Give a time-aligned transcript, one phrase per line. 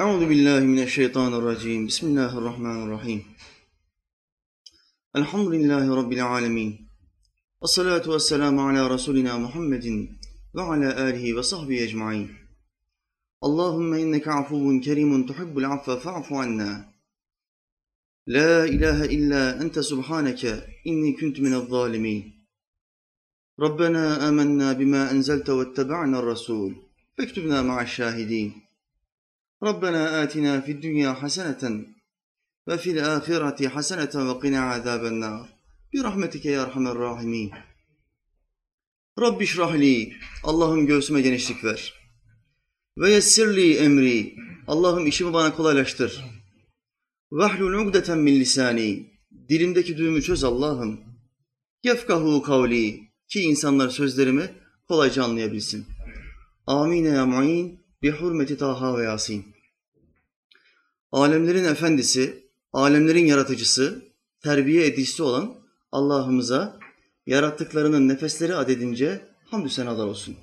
[0.00, 1.86] أعوذ بالله من الشيطان الرجيم.
[1.86, 3.20] بسم الله الرحمن الرحيم.
[5.16, 6.88] الحمد لله رب العالمين.
[7.60, 10.08] والصلاة والسلام على رسولنا محمد
[10.54, 12.28] وعلى آله وصحبه أجمعين.
[13.44, 16.70] اللهم إنك عفو كريم تحب العفو فاعف عنا.
[18.26, 20.42] لا إله إلا أنت سبحانك
[20.86, 22.46] إني كنت من الظالمين.
[23.60, 26.76] ربنا آمنا بما أنزلت واتبعنا الرسول.
[27.18, 28.67] فاكتبنا مع الشاهدين.
[29.63, 31.85] ربنا آتنا في الدنيا حسنة
[32.67, 35.47] وفي الآخرة حسنة وقنا عذاب النار
[35.93, 37.51] برحمتك ya Erhamer Rahimin.
[39.21, 41.93] Rabbi şrahli, Allah'ım göğsüme genişlik ver.
[42.97, 44.35] Ve yessirli emri,
[44.67, 46.23] Allah'ım işimi bana kolaylaştır.
[47.31, 49.13] Vahlul ugdeten min lisani,
[49.49, 50.99] dilimdeki düğümü çöz Allah'ım.
[51.83, 54.49] Yefkahu kavli, ki insanlar sözlerimi
[54.87, 55.85] kolayca anlayabilsin.
[56.67, 59.44] Amin ya mu'in, bi hurmeti Taha ve Yasin.
[61.12, 64.04] Alemlerin efendisi, alemlerin yaratıcısı,
[64.42, 65.54] terbiye edicisi olan
[65.92, 66.80] Allah'ımıza
[67.26, 70.36] yarattıklarının nefesleri adedince hamdü senalar olsun.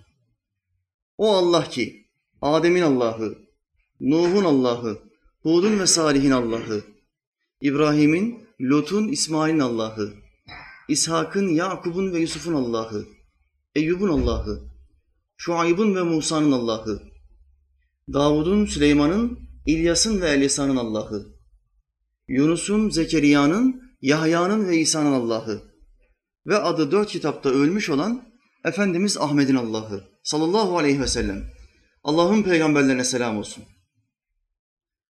[1.17, 2.05] O Allah ki
[2.41, 3.37] Adem'in Allah'ı,
[3.99, 4.99] Nuh'un Allah'ı,
[5.41, 6.83] Hud'un ve Salih'in Allah'ı,
[7.61, 10.13] İbrahim'in, Lut'un, İsmail'in Allah'ı,
[10.87, 13.05] İshak'ın, Yakub'un ve Yusuf'un Allah'ı,
[13.75, 14.63] Eyyub'un Allah'ı,
[15.37, 17.14] Şuayb'ın ve Musa'nın Allah'ı,
[18.13, 21.25] Davud'un, Süleyman'ın, İlyas'ın ve Elisa'nın Allah'ı,
[22.27, 25.61] Yunus'un, Zekeriya'nın, Yahya'nın ve İsa'nın Allah'ı
[26.47, 28.23] ve adı dört kitapta ölmüş olan
[28.65, 31.43] Efendimiz Ahmet'in Allah'ı sallallahu aleyhi ve sellem.
[32.03, 33.63] Allah'ın peygamberlerine selam olsun.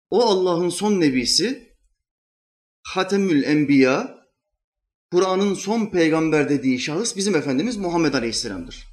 [0.10, 1.76] O Allah'ın son nebisi,
[2.84, 4.18] Hatemül Enbiya,
[5.12, 8.88] Kur'an'ın son peygamber dediği şahıs bizim Efendimiz Muhammed Aleyhisselam'dır.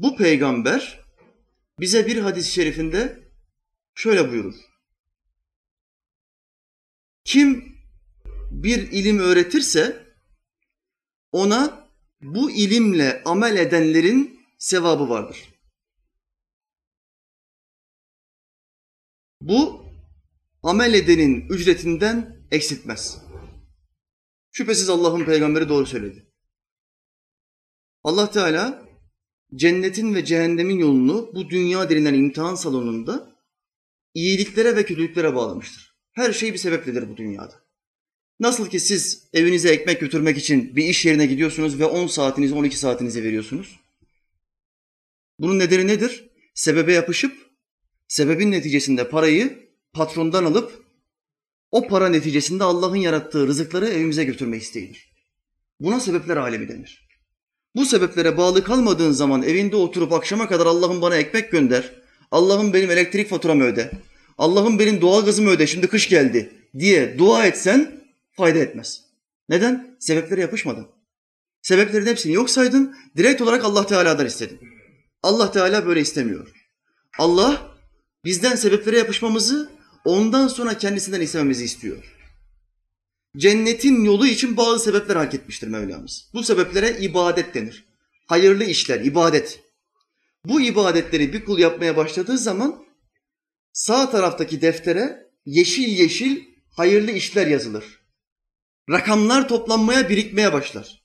[0.00, 1.05] Bu peygamber
[1.80, 3.30] bize bir hadis-i şerifinde
[3.94, 4.54] şöyle buyurur.
[7.24, 7.76] Kim
[8.50, 10.06] bir ilim öğretirse
[11.32, 15.48] ona bu ilimle amel edenlerin sevabı vardır.
[19.40, 19.86] Bu
[20.62, 23.18] amel edenin ücretinden eksiltmez.
[24.50, 26.32] Şüphesiz Allah'ın peygamberi doğru söyledi.
[28.04, 28.85] Allah Teala
[29.54, 33.36] cennetin ve cehennemin yolunu bu dünya denilen imtihan salonunda
[34.14, 35.96] iyiliklere ve kötülüklere bağlamıştır.
[36.12, 37.66] Her şey bir sebepledir bu dünyada.
[38.40, 42.78] Nasıl ki siz evinize ekmek götürmek için bir iş yerine gidiyorsunuz ve 10 saatinizi, 12
[42.78, 43.80] saatinizi veriyorsunuz.
[45.38, 46.30] Bunun nedeni nedir?
[46.54, 47.32] Sebebe yapışıp,
[48.08, 50.84] sebebin neticesinde parayı patrondan alıp,
[51.70, 55.12] o para neticesinde Allah'ın yarattığı rızıkları evimize götürme isteğidir.
[55.80, 57.05] Buna sebepler alemi denir.
[57.76, 61.92] Bu sebeplere bağlı kalmadığın zaman evinde oturup akşama kadar Allah'ım bana ekmek gönder,
[62.30, 63.90] Allah'ım benim elektrik faturamı öde,
[64.38, 68.00] Allah'ım benim doğalgazımı öde, şimdi kış geldi diye dua etsen
[68.32, 69.02] fayda etmez.
[69.48, 69.96] Neden?
[69.98, 70.86] Sebeplere yapışmadın.
[71.62, 74.60] Sebeplerin hepsini yok saydın, direkt olarak Allah Teala'dan istedin.
[75.22, 76.52] Allah Teala böyle istemiyor.
[77.18, 77.76] Allah
[78.24, 79.70] bizden sebeplere yapışmamızı,
[80.04, 82.15] ondan sonra kendisinden istememizi istiyor.
[83.36, 86.30] Cennetin yolu için bazı sebepler hak etmiştir Mevlamız.
[86.34, 87.84] Bu sebeplere ibadet denir.
[88.26, 89.60] Hayırlı işler, ibadet.
[90.44, 92.84] Bu ibadetleri bir kul yapmaya başladığı zaman
[93.72, 97.84] sağ taraftaki deftere yeşil yeşil hayırlı işler yazılır.
[98.90, 101.02] Rakamlar toplanmaya, birikmeye başlar.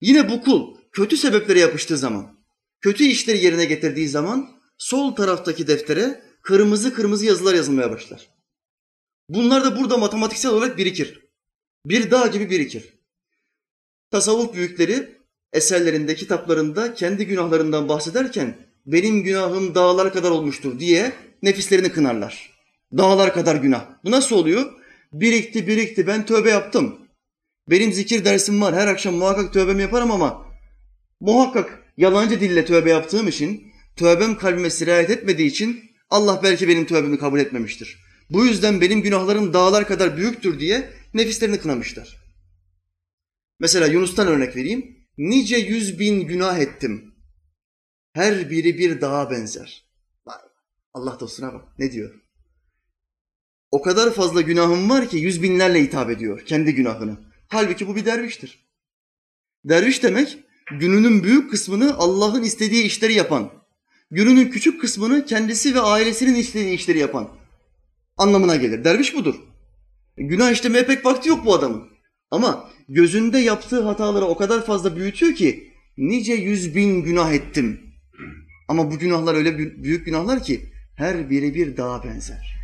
[0.00, 2.38] Yine bu kul kötü sebeplere yapıştığı zaman,
[2.80, 8.28] kötü işleri yerine getirdiği zaman sol taraftaki deftere kırmızı kırmızı yazılar yazılmaya başlar.
[9.28, 11.21] Bunlar da burada matematiksel olarak birikir.
[11.86, 12.84] Bir dağ gibi birikir.
[14.10, 15.08] Tasavvuf büyükleri
[15.52, 18.56] eserlerinde, kitaplarında kendi günahlarından bahsederken
[18.86, 21.12] benim günahım dağlar kadar olmuştur diye
[21.42, 22.52] nefislerini kınarlar.
[22.96, 23.86] Dağlar kadar günah.
[24.04, 24.72] Bu nasıl oluyor?
[25.12, 26.98] Birikti birikti ben tövbe yaptım.
[27.70, 30.46] Benim zikir dersim var her akşam muhakkak tövbemi yaparım ama
[31.20, 37.18] muhakkak yalancı dille tövbe yaptığım için tövbem kalbime sirayet etmediği için Allah belki benim tövbemi
[37.18, 37.98] kabul etmemiştir.
[38.30, 42.22] Bu yüzden benim günahlarım dağlar kadar büyüktür diye nefislerini kınamışlar.
[43.60, 44.96] Mesela Yunus'tan örnek vereyim.
[45.18, 47.14] Nice yüz bin günah ettim.
[48.12, 49.92] Her biri bir dağa benzer.
[50.94, 52.14] Allah dostuna bak ne diyor?
[53.70, 57.16] O kadar fazla günahım var ki yüz binlerle hitap ediyor kendi günahını.
[57.48, 58.68] Halbuki bu bir derviştir.
[59.64, 60.38] Derviş demek
[60.70, 63.52] gününün büyük kısmını Allah'ın istediği işleri yapan,
[64.10, 67.28] gününün küçük kısmını kendisi ve ailesinin istediği işleri yapan
[68.16, 68.84] anlamına gelir.
[68.84, 69.51] Derviş budur.
[70.16, 71.88] Günah işlemeye pek vakti yok bu adamın.
[72.30, 77.80] Ama gözünde yaptığı hataları o kadar fazla büyütüyor ki nice yüz bin günah ettim.
[78.68, 82.56] Ama bu günahlar öyle büyük günahlar ki her biri bir dağa benzer.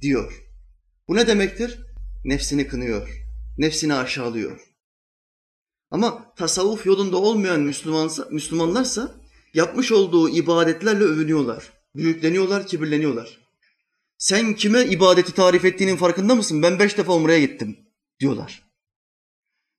[0.00, 0.42] diyor.
[1.08, 1.78] Bu ne demektir?
[2.24, 3.08] Nefsini kınıyor,
[3.58, 4.60] nefsini aşağılıyor.
[5.90, 9.14] Ama tasavvuf yolunda olmayan Müslümansa, Müslümanlarsa
[9.54, 11.72] yapmış olduğu ibadetlerle övünüyorlar.
[11.96, 13.41] Büyükleniyorlar, kibirleniyorlar.
[14.22, 16.62] Sen kime ibadeti tarif ettiğinin farkında mısın?
[16.62, 17.78] Ben beş defa umreye gittim
[18.20, 18.62] diyorlar.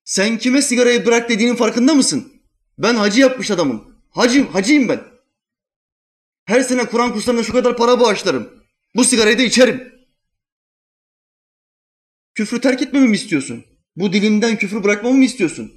[0.03, 2.41] Sen kime sigarayı bırak dediğinin farkında mısın?
[2.77, 3.97] Ben hacı yapmış adamım.
[4.09, 5.03] Hacıyım, hacıyım ben.
[6.45, 8.63] Her sene Kur'an kurslarına şu kadar para bağışlarım.
[8.95, 9.93] Bu sigarayı da içerim.
[12.35, 13.65] Küfrü terk etmemi mi istiyorsun?
[13.95, 15.73] Bu dilinden küfrü bırakmamı mı istiyorsun?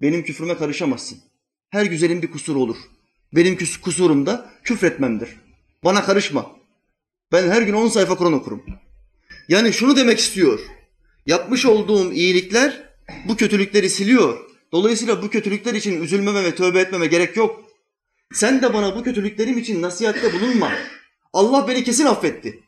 [0.00, 1.18] Benim küfrüme karışamazsın.
[1.70, 2.76] Her güzelin bir kusuru olur.
[3.32, 5.36] Benim kusurum da küfretmemdir.
[5.84, 6.57] Bana karışma.
[7.32, 8.62] Ben her gün on sayfa Kur'an okurum.
[9.48, 10.60] Yani şunu demek istiyor.
[11.26, 12.90] Yapmış olduğum iyilikler
[13.28, 14.38] bu kötülükleri siliyor.
[14.72, 17.64] Dolayısıyla bu kötülükler için üzülmeme ve tövbe etmeme gerek yok.
[18.32, 20.72] Sen de bana bu kötülüklerim için nasihatte bulunma.
[21.32, 22.62] Allah beni kesin affetti.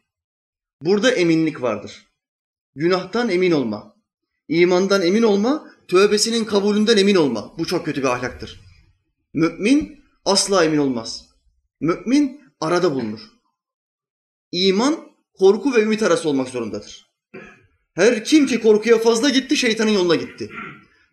[0.83, 2.07] Burada eminlik vardır.
[2.75, 3.95] Günahtan emin olma.
[4.49, 7.59] imandan emin olma, tövbesinin kabulünden emin olma.
[7.59, 8.61] Bu çok kötü bir ahlaktır.
[9.35, 11.27] Mümin asla emin olmaz.
[11.81, 13.21] Mümin arada bulunur.
[14.52, 17.11] İman korku ve ümit arası olmak zorundadır.
[17.94, 20.50] Her kim ki korkuya fazla gitti şeytanın yoluna gitti.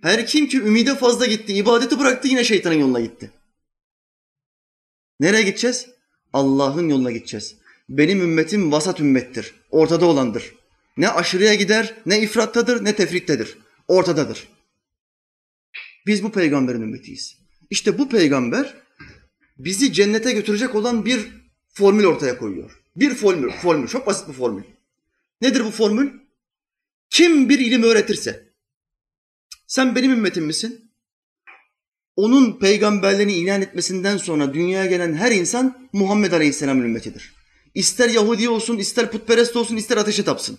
[0.01, 3.31] Her kim ki ümide fazla gitti, ibadeti bıraktı yine şeytanın yoluna gitti.
[5.19, 5.89] Nereye gideceğiz?
[6.34, 7.56] Allah'ın yoluna gideceğiz.
[7.89, 9.54] Benim ümmetim vasat ümmettir.
[9.72, 10.56] Ortada olandır.
[10.98, 13.57] Ne aşırıya gider, ne ifrattadır, ne tefrittedir.
[13.88, 14.48] Ortadadır.
[16.06, 17.38] Biz bu peygamberin ümmetiyiz.
[17.69, 18.74] İşte bu peygamber
[19.57, 21.28] bizi cennete götürecek olan bir
[21.74, 22.81] formül ortaya koyuyor.
[22.98, 24.64] Bir formül, formül, çok basit bir formül.
[25.42, 26.10] Nedir bu formül?
[27.10, 28.48] Kim bir ilim öğretirse,
[29.68, 30.92] sen benim ümmetim misin?
[32.16, 37.34] Onun peygamberliğini ilan etmesinden sonra dünyaya gelen her insan Muhammed Aleyhisselam'ın ümmetidir.
[37.76, 40.58] İster Yahudi olsun, ister putperest olsun, ister ateşe tapsın.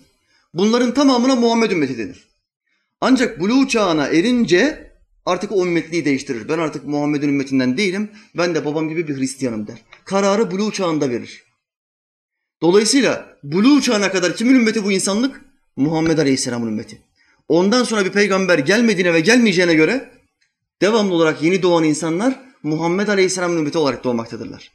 [0.53, 2.27] Bunların tamamına Muhammed ümmeti denir.
[3.01, 4.91] Ancak buluğ çağına erince
[5.25, 6.49] artık o ümmetliği değiştirir.
[6.49, 9.77] Ben artık Muhammed'in ümmetinden değilim, ben de babam gibi bir Hristiyanım der.
[10.05, 11.48] Kararı buluğ çağında verir.
[12.61, 15.41] Dolayısıyla buluğ çağına kadar kimin ümmeti bu insanlık?
[15.75, 17.01] Muhammed Aleyhisselam'ın ümmeti.
[17.47, 20.11] Ondan sonra bir peygamber gelmediğine ve gelmeyeceğine göre
[20.81, 24.71] devamlı olarak yeni doğan insanlar Muhammed Aleyhisselam'ın ümmeti olarak doğmaktadırlar.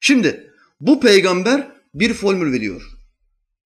[0.00, 2.82] Şimdi bu peygamber bir formül veriyor.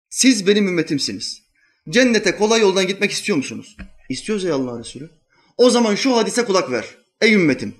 [0.10, 1.42] Siz benim ümmetimsiniz.
[1.90, 3.78] Cennete kolay yoldan gitmek istiyor musunuz?
[4.10, 5.10] İstiyoruz ey Allah Resulü.
[5.58, 6.86] O zaman şu hadise kulak ver.
[7.22, 7.76] Ey ümmetim.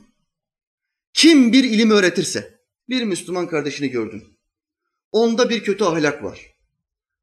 [1.14, 2.60] Kim bir ilim öğretirse,
[2.90, 4.39] bir Müslüman kardeşini gördün.
[5.12, 6.40] Onda bir kötü ahlak var.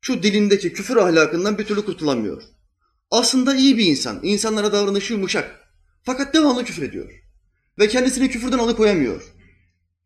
[0.00, 2.42] Şu dilindeki küfür ahlakından bir türlü kurtulamıyor.
[3.10, 5.60] Aslında iyi bir insan, insanlara davranışı yumuşak.
[6.02, 7.12] Fakat devamlı küfür ediyor.
[7.78, 9.22] Ve kendisini küfürden alıkoyamıyor.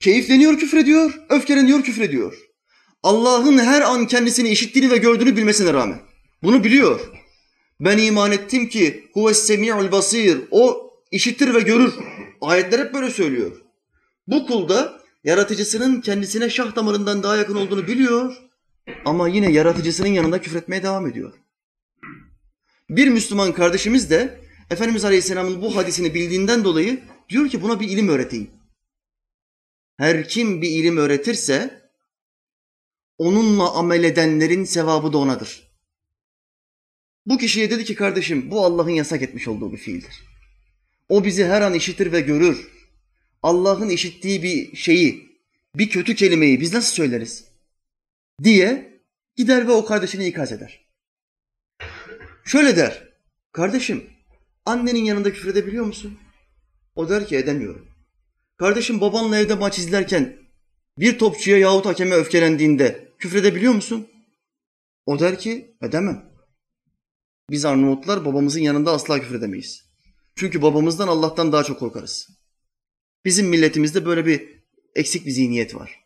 [0.00, 2.38] Keyifleniyor küfrediyor, öfkeleniyor küfrediyor.
[3.02, 6.00] Allah'ın her an kendisini işittiğini ve gördüğünü bilmesine rağmen.
[6.42, 7.00] Bunu biliyor.
[7.80, 10.38] Ben iman ettim ki huves semi'ul basir.
[10.50, 11.94] O işitir ve görür.
[12.40, 13.52] Ayetler hep böyle söylüyor.
[14.26, 18.36] Bu kulda yaratıcısının kendisine şah damarından daha yakın olduğunu biliyor
[19.04, 21.32] ama yine yaratıcısının yanında küfretmeye devam ediyor.
[22.90, 24.40] Bir Müslüman kardeşimiz de
[24.70, 28.50] Efendimiz Aleyhisselam'ın bu hadisini bildiğinden dolayı diyor ki buna bir ilim öğreteyim.
[29.96, 31.80] Her kim bir ilim öğretirse
[33.18, 35.70] onunla amel edenlerin sevabı da onadır.
[37.26, 40.22] Bu kişiye dedi ki kardeşim bu Allah'ın yasak etmiş olduğu bir fiildir.
[41.08, 42.79] O bizi her an işitir ve görür.
[43.42, 45.40] Allah'ın işittiği bir şeyi,
[45.74, 47.44] bir kötü kelimeyi biz nasıl söyleriz?
[48.42, 49.00] Diye
[49.36, 50.86] gider ve o kardeşini ikaz eder.
[52.44, 53.08] Şöyle der,
[53.52, 54.10] kardeşim
[54.66, 56.18] annenin yanında küfür edebiliyor musun?
[56.94, 57.88] O der ki edemiyorum.
[58.56, 60.36] Kardeşim babanla evde maç izlerken
[60.98, 64.08] bir topçuya yahut hakeme öfkelendiğinde küfredebiliyor musun?
[65.06, 66.30] O der ki edemem.
[67.50, 69.84] Biz Arnavutlar babamızın yanında asla küfredemeyiz.
[70.36, 72.39] Çünkü babamızdan Allah'tan daha çok korkarız.
[73.24, 74.48] Bizim milletimizde böyle bir
[74.94, 76.04] eksik bir zihniyet var.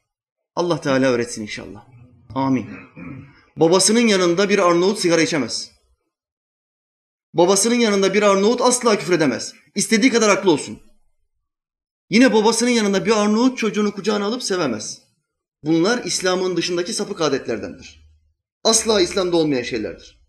[0.57, 1.87] Allah Teala öğretsin inşallah.
[2.35, 2.67] Amin.
[3.57, 5.71] Babasının yanında bir Arnavut sigara içemez.
[7.35, 9.55] Babasının yanında bir Arnavut asla küfredemez.
[9.75, 10.79] İstediği kadar haklı olsun.
[12.11, 15.03] Yine babasının yanında bir Arnavut çocuğunu kucağına alıp sevemez.
[15.65, 18.05] Bunlar İslam'ın dışındaki sapık adetlerdendir.
[18.65, 20.21] Asla İslam'da olmayan şeylerdir.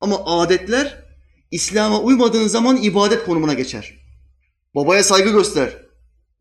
[0.00, 1.04] Ama adetler
[1.50, 4.05] İslam'a uymadığın zaman ibadet konumuna geçer.
[4.76, 5.86] Babaya saygı göster.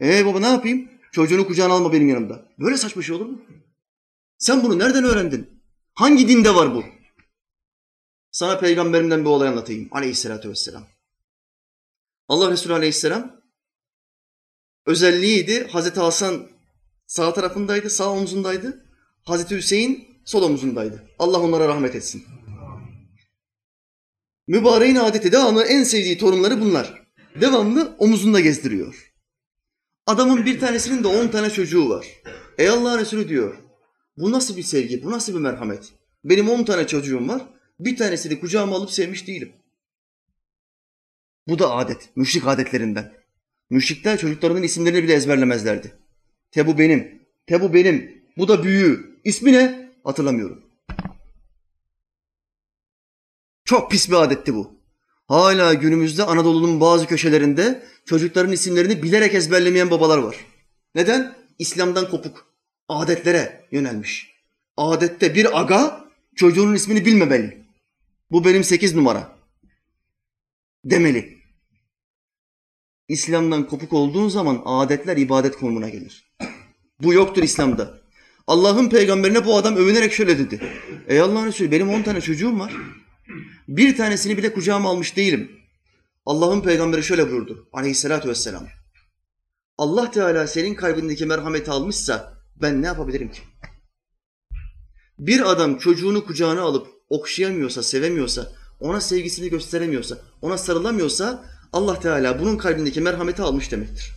[0.01, 0.89] Ee baba ne yapayım?
[1.11, 2.45] Çocuğunu kucağına alma benim yanımda.
[2.59, 3.41] Böyle saçma şey olur mu?
[4.37, 5.61] Sen bunu nereden öğrendin?
[5.93, 6.83] Hangi dinde var bu?
[8.31, 9.87] Sana peygamberimden bir olay anlatayım.
[9.91, 10.87] Aleyhissalatü vesselam.
[12.27, 13.41] Allah Resulü aleyhisselam
[14.85, 15.67] özelliğiydi.
[15.67, 16.47] Hazreti Hasan
[17.07, 18.85] sağ tarafındaydı, sağ omzundaydı.
[19.23, 21.03] Hazreti Hüseyin sol omuzundaydı.
[21.19, 22.23] Allah onlara rahmet etsin.
[24.47, 27.04] Mübareğin adeti devamlı en sevdiği torunları bunlar.
[27.41, 29.13] Devamlı omuzunda gezdiriyor.
[30.05, 32.07] Adamın bir tanesinin de on tane çocuğu var.
[32.57, 33.57] Ey Allah Resulü diyor.
[34.17, 35.93] Bu nasıl bir sevgi, bu nasıl bir merhamet?
[36.23, 37.41] Benim on tane çocuğum var.
[37.79, 39.53] Bir tanesini kucağıma alıp sevmiş değilim.
[41.47, 43.13] Bu da adet, müşrik adetlerinden.
[43.69, 45.93] Müşrikler çocuklarının isimlerini bile ezberlemezlerdi.
[46.51, 49.19] Tebu benim, Tebu benim, bu da büyüğü.
[49.23, 49.91] İsmi ne?
[50.03, 50.65] Hatırlamıyorum.
[53.65, 54.74] Çok pis bir adetti bu.
[55.27, 60.35] Hala günümüzde Anadolu'nun bazı köşelerinde çocukların isimlerini bilerek ezberlemeyen babalar var.
[60.95, 61.35] Neden?
[61.59, 62.45] İslam'dan kopuk.
[62.89, 64.35] Adetlere yönelmiş.
[64.77, 66.05] Adette bir aga
[66.35, 67.65] çocuğunun ismini bilmemeli.
[68.31, 69.35] Bu benim sekiz numara.
[70.85, 71.37] Demeli.
[73.07, 76.31] İslam'dan kopuk olduğun zaman adetler ibadet konumuna gelir.
[77.01, 78.01] Bu yoktur İslam'da.
[78.47, 80.61] Allah'ın peygamberine bu adam övünerek şöyle dedi.
[81.07, 82.73] Ey Allah'ın Resulü benim on tane çocuğum var.
[83.67, 85.51] Bir tanesini bile kucağıma almış değilim.
[86.25, 88.67] Allah'ın peygamberi şöyle buyurdu aleyhissalatü vesselam.
[89.77, 93.41] Allah Teala senin kalbindeki merhameti almışsa ben ne yapabilirim ki?
[95.19, 102.57] Bir adam çocuğunu kucağına alıp okşayamıyorsa, sevemiyorsa, ona sevgisini gösteremiyorsa, ona sarılamıyorsa Allah Teala bunun
[102.57, 104.11] kalbindeki merhameti almış demektir.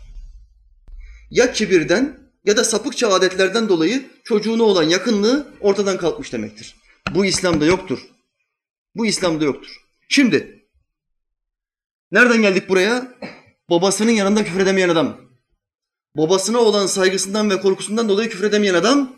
[1.31, 6.77] Ya kibirden ya da sapıkça adetlerden dolayı çocuğuna olan yakınlığı ortadan kalkmış demektir.
[7.15, 7.99] Bu İslam'da yoktur.
[8.95, 9.77] Bu İslam'da yoktur.
[10.09, 10.69] Şimdi
[12.13, 13.19] nereden geldik buraya?
[13.71, 15.21] Babasının yanında küfredemeyen adam.
[16.17, 19.17] Babasına olan saygısından ve korkusundan dolayı küfredemeyen adam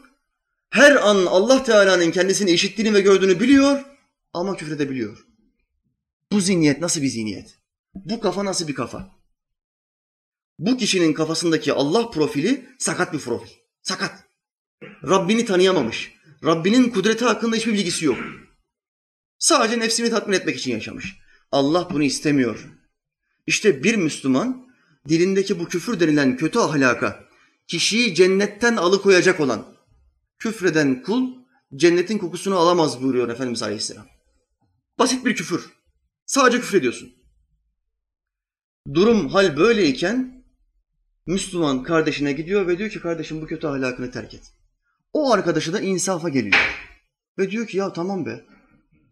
[0.70, 3.84] her an Allah Teala'nın kendisini işittiğini ve gördüğünü biliyor
[4.32, 5.26] ama küfredebiliyor.
[6.32, 7.58] Bu zihniyet nasıl bir zihniyet?
[7.94, 9.20] Bu kafa nasıl bir kafa?
[10.58, 13.50] Bu kişinin kafasındaki Allah profili sakat bir profil.
[13.82, 14.24] Sakat.
[14.82, 16.14] Rabbini tanıyamamış.
[16.44, 18.18] Rabbinin kudreti hakkında hiçbir bilgisi yok.
[19.40, 21.16] Sadece nefsini tatmin etmek için yaşamış.
[21.52, 22.70] Allah bunu istemiyor.
[23.46, 24.66] İşte bir Müslüman
[25.08, 27.24] dilindeki bu küfür denilen kötü ahlaka
[27.66, 29.66] kişiyi cennetten alıkoyacak olan
[30.38, 31.34] küfreden kul
[31.76, 34.06] cennetin kokusunu alamaz buyuruyor Efendimiz Aleyhisselam.
[34.98, 35.70] Basit bir küfür.
[36.26, 37.12] Sadece küfür ediyorsun.
[38.94, 40.44] Durum hal böyleyken
[41.26, 44.52] Müslüman kardeşine gidiyor ve diyor ki kardeşim bu kötü ahlakını terk et.
[45.12, 46.90] O arkadaşı da insafa geliyor.
[47.38, 48.44] Ve diyor ki ya tamam be.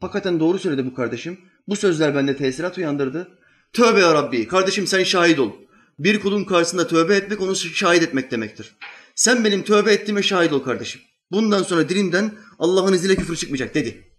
[0.01, 1.41] Hakikaten doğru söyledi bu kardeşim.
[1.69, 3.39] Bu sözler bende tesirat uyandırdı.
[3.73, 4.49] Tövbe ya Rabbi.
[4.49, 5.53] Kardeşim sen şahit ol.
[5.99, 8.77] Bir kulun karşısında tövbe etmek onu şahit etmek demektir.
[9.15, 11.01] Sen benim tövbe ettiğime şahit ol kardeşim.
[11.31, 14.13] Bundan sonra dilinden Allah'ın izniyle küfür çıkmayacak dedi.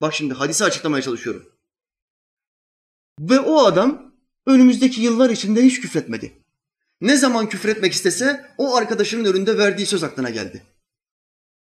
[0.00, 1.46] Bak şimdi hadisi açıklamaya çalışıyorum.
[3.20, 4.12] Ve o adam
[4.46, 6.32] önümüzdeki yıllar içinde hiç küfretmedi.
[7.00, 10.62] Ne zaman küfretmek istese o arkadaşının önünde verdiği söz aklına geldi.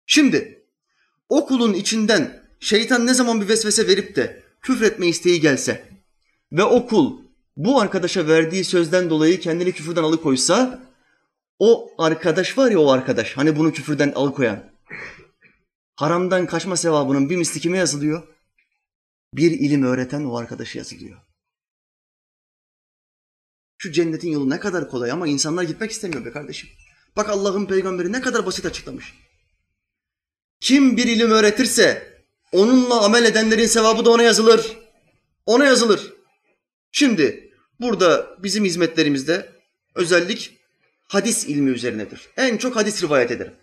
[0.05, 0.65] Şimdi
[1.29, 5.89] o kulun içinden şeytan ne zaman bir vesvese verip de küfretme isteği gelse
[6.51, 7.21] ve o kul
[7.57, 10.83] bu arkadaşa verdiği sözden dolayı kendini küfürden alıkoysa
[11.59, 14.71] o arkadaş var ya o arkadaş hani bunu küfürden alıkoyan
[15.95, 18.27] haramdan kaçma sevabının bir misli kime yazılıyor?
[19.33, 21.19] Bir ilim öğreten o arkadaşı yazılıyor.
[23.77, 26.69] Şu cennetin yolu ne kadar kolay ama insanlar gitmek istemiyor be kardeşim.
[27.15, 29.13] Bak Allah'ın peygamberi ne kadar basit açıklamış.
[30.59, 32.16] Kim bir ilim öğretirse
[32.51, 34.77] onunla amel edenlerin sevabı da ona yazılır.
[35.45, 36.13] Ona yazılır.
[36.91, 39.49] Şimdi burada bizim hizmetlerimizde
[39.95, 40.57] özellik
[41.07, 42.21] hadis ilmi üzerinedir.
[42.37, 43.53] En çok hadis rivayet ederim.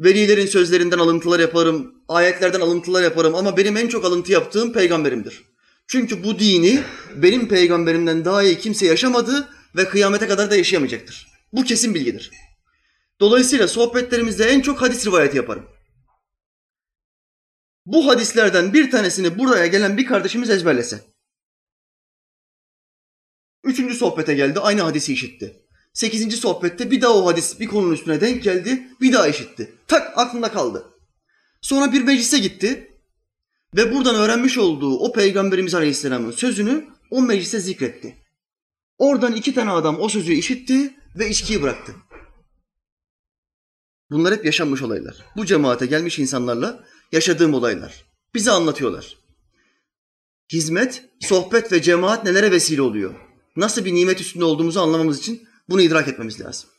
[0.00, 5.44] Velilerin sözlerinden alıntılar yaparım, ayetlerden alıntılar yaparım ama benim en çok alıntı yaptığım peygamberimdir.
[5.86, 6.82] Çünkü bu dini
[7.16, 11.28] benim peygamberimden daha iyi kimse yaşamadı ve kıyamete kadar da yaşayamayacaktır.
[11.52, 12.30] Bu kesin bilgidir.
[13.20, 15.66] Dolayısıyla sohbetlerimizde en çok hadis rivayeti yaparım.
[17.88, 21.00] Bu hadislerden bir tanesini buraya gelen bir kardeşimiz ezberlese.
[23.64, 25.56] Üçüncü sohbete geldi, aynı hadisi işitti.
[25.92, 29.74] Sekizinci sohbette bir daha o hadis bir konunun üstüne denk geldi, bir daha işitti.
[29.86, 30.86] Tak aklında kaldı.
[31.60, 33.00] Sonra bir meclise gitti
[33.76, 38.16] ve buradan öğrenmiş olduğu o Peygamberimiz Aleyhisselam'ın sözünü o meclise zikretti.
[38.98, 41.94] Oradan iki tane adam o sözü işitti ve içkiyi bıraktı.
[44.10, 45.24] Bunlar hep yaşanmış olaylar.
[45.36, 48.04] Bu cemaate gelmiş insanlarla yaşadığım olaylar.
[48.34, 49.16] Bize anlatıyorlar.
[50.52, 53.14] Hizmet, sohbet ve cemaat nelere vesile oluyor?
[53.56, 56.70] Nasıl bir nimet üstünde olduğumuzu anlamamız için bunu idrak etmemiz lazım.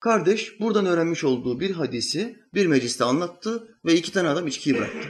[0.00, 5.08] Kardeş buradan öğrenmiş olduğu bir hadisi bir mecliste anlattı ve iki tane adam içkiyi bıraktı.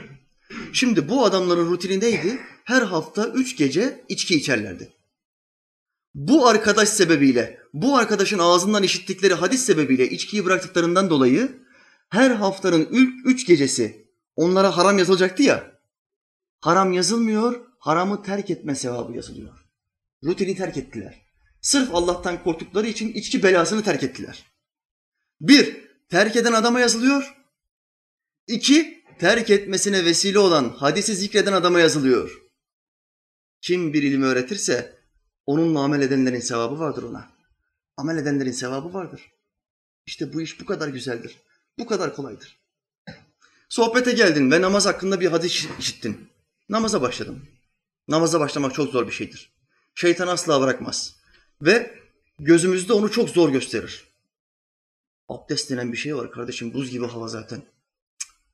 [0.73, 2.39] Şimdi bu adamların rutinindeydi.
[2.63, 4.93] Her hafta üç gece içki içerlerdi.
[6.13, 11.64] Bu arkadaş sebebiyle, bu arkadaşın ağzından işittikleri hadis sebebiyle içkiyi bıraktıklarından dolayı
[12.09, 15.81] her haftanın ilk üç gecesi onlara haram yazılacaktı ya.
[16.61, 19.65] Haram yazılmıyor, haramı terk etme sevabı yazılıyor.
[20.23, 21.25] Rutini terk ettiler.
[21.61, 24.45] Sırf Allah'tan korktukları için içki belasını terk ettiler.
[25.41, 27.35] Bir, terk eden adama yazılıyor.
[28.47, 32.41] İki, terk etmesine vesile olan hadisi zikreden adama yazılıyor.
[33.61, 34.99] Kim bir ilmi öğretirse
[35.45, 37.29] onunla amel edenlerin sevabı vardır ona.
[37.97, 39.31] Amel edenlerin sevabı vardır.
[40.05, 41.44] İşte bu iş bu kadar güzeldir.
[41.79, 42.57] Bu kadar kolaydır.
[43.69, 46.29] Sohbete geldin ve namaz hakkında bir hadis işittin.
[46.69, 47.47] Namaza başladım.
[48.07, 49.49] Namaza başlamak çok zor bir şeydir.
[49.95, 51.15] Şeytan asla bırakmaz.
[51.61, 51.99] Ve
[52.39, 54.03] gözümüzde onu çok zor gösterir.
[55.29, 56.73] Abdest denen bir şey var kardeşim.
[56.73, 57.61] Buz gibi hava zaten.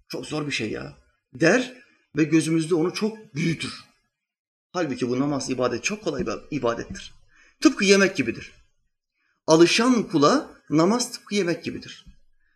[0.09, 0.97] Çok zor bir şey ya.
[1.33, 1.73] Der
[2.15, 3.85] ve gözümüzde onu çok büyütür.
[4.73, 7.13] Halbuki bu namaz ibadet çok kolay bir ibadettir.
[7.61, 8.51] Tıpkı yemek gibidir.
[9.47, 12.05] Alışan kula namaz tıpkı yemek gibidir.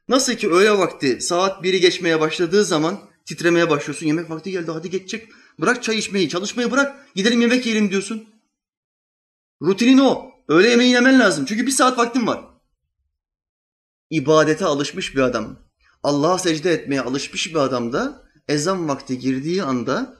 [0.07, 4.05] Nasıl ki öğle vakti saat biri geçmeye başladığı zaman titremeye başlıyorsun.
[4.05, 5.29] Yemek vakti geldi hadi geçecek.
[5.59, 7.15] Bırak çay içmeyi, çalışmayı bırak.
[7.15, 8.29] Gidelim yemek yiyelim diyorsun.
[9.61, 10.31] Rutinin o.
[10.47, 11.45] Öğle yemeği yemen lazım.
[11.45, 12.45] Çünkü bir saat vaktin var.
[14.09, 15.59] İbadete alışmış bir adam,
[16.03, 20.17] Allah'a secde etmeye alışmış bir adam da ezan vakti girdiği anda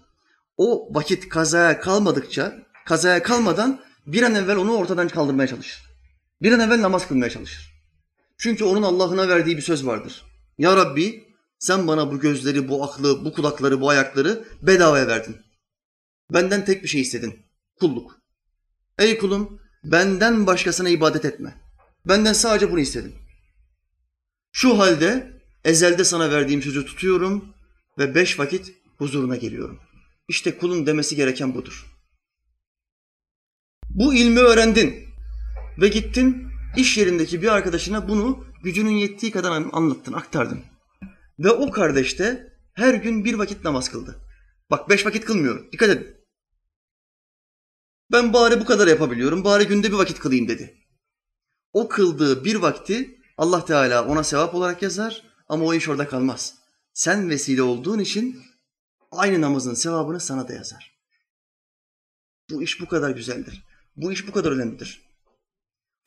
[0.58, 5.84] o vakit kazaya kalmadıkça, kazaya kalmadan bir an evvel onu ortadan kaldırmaya çalışır.
[6.42, 7.75] Bir an evvel namaz kılmaya çalışır.
[8.38, 10.26] Çünkü onun Allah'ına verdiği bir söz vardır.
[10.58, 11.26] Ya Rabbi
[11.60, 15.38] sen bana bu gözleri, bu aklı, bu kulakları, bu ayakları bedavaya verdin.
[16.34, 17.46] Benden tek bir şey istedin.
[17.80, 18.20] Kulluk.
[19.00, 21.62] Ey kulum benden başkasına ibadet etme.
[22.06, 23.16] Benden sadece bunu istedim.
[24.52, 25.32] Şu halde
[25.64, 27.54] ezelde sana verdiğim sözü tutuyorum
[27.98, 29.80] ve beş vakit huzuruna geliyorum.
[30.28, 31.86] İşte kulun demesi gereken budur.
[33.90, 35.06] Bu ilmi öğrendin
[35.82, 36.48] ve gittin
[36.78, 40.60] iş yerindeki bir arkadaşına bunu gücünün yettiği kadar anlattın, aktardın.
[41.40, 44.16] Ve o kardeş de her gün bir vakit namaz kıldı.
[44.72, 46.16] Bak beş vakit kılmıyor, dikkat edin.
[48.12, 50.78] Ben bari bu kadar yapabiliyorum, bari günde bir vakit kılayım dedi.
[51.74, 56.56] O kıldığı bir vakti Allah Teala ona sevap olarak yazar ama o iş orada kalmaz.
[56.94, 58.42] Sen vesile olduğun için
[59.12, 60.96] aynı namazın sevabını sana da yazar.
[62.50, 63.64] Bu iş bu kadar güzeldir.
[63.96, 65.05] Bu iş bu kadar önemlidir.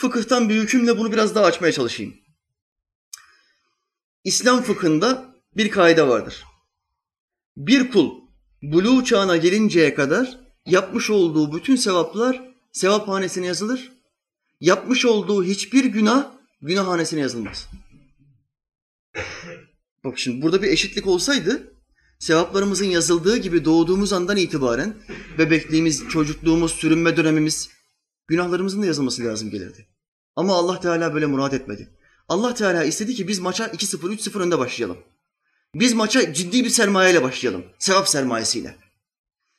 [0.00, 2.14] Fıkıhtan bir hükümle bunu biraz daha açmaya çalışayım.
[4.24, 6.44] İslam fıkhında bir kaide vardır.
[7.56, 8.10] Bir kul
[8.62, 13.92] buluğ çağına gelinceye kadar yapmış olduğu bütün sevaplar sevaphanesine yazılır.
[14.60, 16.32] Yapmış olduğu hiçbir günah
[16.62, 17.68] günahhanesine yazılmaz.
[20.04, 21.72] Bak şimdi burada bir eşitlik olsaydı
[22.18, 24.94] sevaplarımızın yazıldığı gibi doğduğumuz andan itibaren
[25.38, 27.77] bebekliğimiz, çocukluğumuz, sürünme dönemimiz
[28.28, 29.86] günahlarımızın da yazılması lazım gelirdi.
[30.36, 31.88] Ama Allah Teala böyle murat etmedi.
[32.28, 34.98] Allah Teala istedi ki biz maça 2-0, 3-0 önde başlayalım.
[35.74, 37.64] Biz maça ciddi bir sermayeyle başlayalım.
[37.78, 38.76] Sevap sermayesiyle.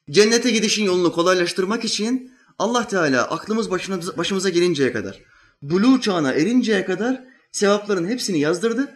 [0.10, 3.71] Cennete gidişin yolunu kolaylaştırmak için Allah Teala aklımız
[4.17, 5.21] başımıza gelinceye kadar,
[5.62, 8.95] buluğ çağına erinceye kadar sevapların hepsini yazdırdı.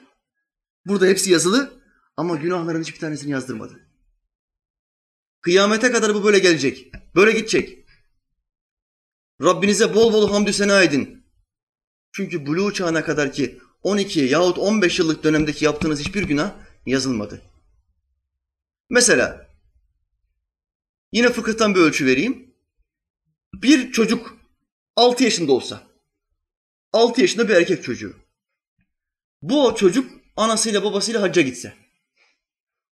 [0.86, 1.74] Burada hepsi yazılı
[2.18, 3.80] ama günahların hiçbir tanesini yazdırmadı.
[5.42, 6.92] Kıyamete kadar bu böyle gelecek.
[7.16, 7.83] Böyle gidecek.
[9.44, 11.26] Rabbinize bol bol hamdü sena edin.
[12.12, 16.52] Çünkü buluğ çağına kadar ki 12 yahut 15 yıllık dönemdeki yaptığınız hiçbir günah
[16.86, 17.42] yazılmadı.
[18.90, 19.50] Mesela
[21.12, 22.54] yine fıkıhtan bir ölçü vereyim.
[23.54, 24.38] Bir çocuk
[24.96, 25.84] 6 yaşında olsa,
[26.94, 28.16] 6 yaşında bir erkek çocuğu.
[29.42, 31.74] Bu çocuk anasıyla babasıyla hacca gitse.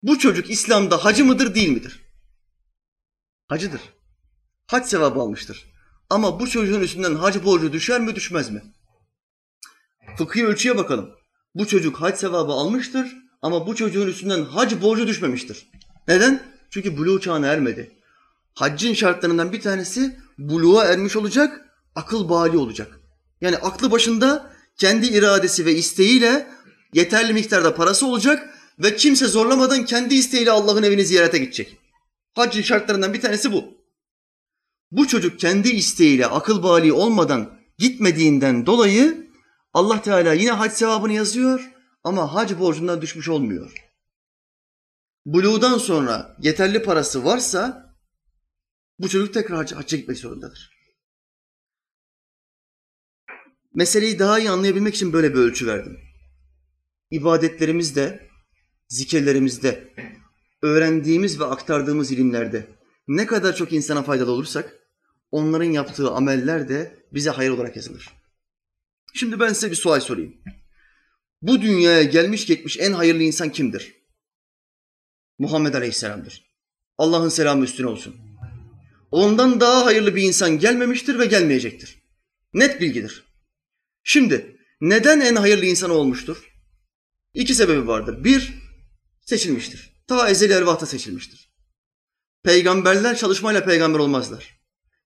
[0.03, 2.01] Bu çocuk İslam'da hacı mıdır değil midir?
[3.49, 3.81] Hacıdır.
[4.67, 5.74] Hac sevabı almıştır.
[6.15, 8.63] Ama bu çocuğun üstünden hac borcu düşer mi düşmez mi?
[10.19, 11.11] Fıkhi ölçüye bakalım.
[11.55, 15.71] Bu çocuk hac sevabı almıştır ama bu çocuğun üstünden hac borcu düşmemiştir.
[16.09, 16.43] Neden?
[16.71, 17.93] Çünkü buluğ çağına ermedi.
[18.55, 21.61] Haccın şartlarından bir tanesi buluğa ermiş olacak,
[21.95, 23.01] akıl bali olacak.
[23.41, 26.47] Yani aklı başında kendi iradesi ve isteğiyle
[26.93, 31.79] yeterli miktarda parası olacak ve kimse zorlamadan kendi isteğiyle Allah'ın evini ziyarete gidecek.
[32.35, 33.74] Haccın şartlarından bir tanesi bu.
[34.95, 39.31] Bu çocuk kendi isteğiyle akıl bali olmadan gitmediğinden dolayı
[39.73, 41.71] Allah Teala yine hac sevabını yazıyor
[42.05, 43.73] ama hac borcundan düşmüş olmuyor.
[45.27, 47.95] Buluğdan sonra yeterli parası varsa
[48.99, 50.71] bu çocuk tekrar hacca, hacca gitmek zorundadır.
[53.75, 55.99] Meseleyi daha iyi anlayabilmek için böyle bir ölçü verdim.
[57.11, 58.29] İbadetlerimizde,
[58.89, 59.95] zikirlerimizde,
[60.63, 62.69] öğrendiğimiz ve aktardığımız ilimlerde
[63.09, 64.84] ne kadar çok insana faydalı olursak
[65.35, 68.09] onların yaptığı ameller de bize hayır olarak yazılır.
[69.15, 70.35] Şimdi ben size bir sual sorayım.
[71.43, 73.95] bu dünyaya gelmiş geçmiş en hayırlı insan kimdir?
[75.39, 76.45] Muhammed Aleyhisselam'dır.
[76.99, 78.17] Allah'ın selamı üstüne olsun.
[79.11, 81.99] Ondan daha hayırlı bir insan gelmemiştir ve gelmeyecektir.
[82.53, 83.25] Net bilgidir.
[84.03, 86.53] Şimdi neden en hayırlı insan olmuştur?
[87.35, 88.25] İki sebebi vardır.
[88.25, 88.55] Bir,
[89.21, 90.05] seçilmiştir.
[90.07, 91.55] Ta ezeli ervahta seçilmiştir.
[92.43, 94.54] Peygamberler çalışmayla peygamber olmazlar.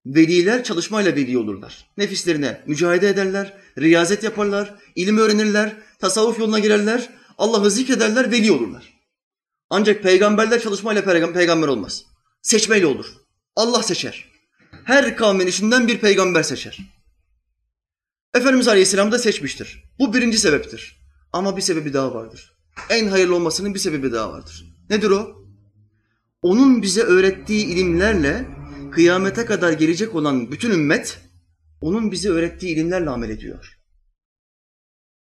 [0.08, 1.86] Veliler çalışmayla veli olurlar.
[1.96, 8.94] Nefislerine mücadele ederler, riyazet yaparlar, ilim öğrenirler, tasavvuf yoluna girerler, Allah'ı zikrederler, veli olurlar.
[9.70, 12.04] Ancak peygamberler çalışmayla peygamber olmaz.
[12.42, 13.06] Seçmeyle olur.
[13.56, 14.28] Allah seçer.
[14.84, 16.78] Her kavmin içinden bir peygamber seçer.
[18.34, 19.84] Efendimiz Aleyhisselam da seçmiştir.
[19.98, 21.00] Bu birinci sebeptir.
[21.32, 22.52] Ama bir sebebi daha vardır.
[22.90, 24.64] En hayırlı olmasının bir sebebi daha vardır.
[24.90, 25.36] Nedir o?
[26.42, 28.57] Onun bize öğrettiği ilimlerle
[28.90, 31.18] kıyamete kadar gelecek olan bütün ümmet
[31.80, 33.78] onun bize öğrettiği ilimlerle amel ediyor.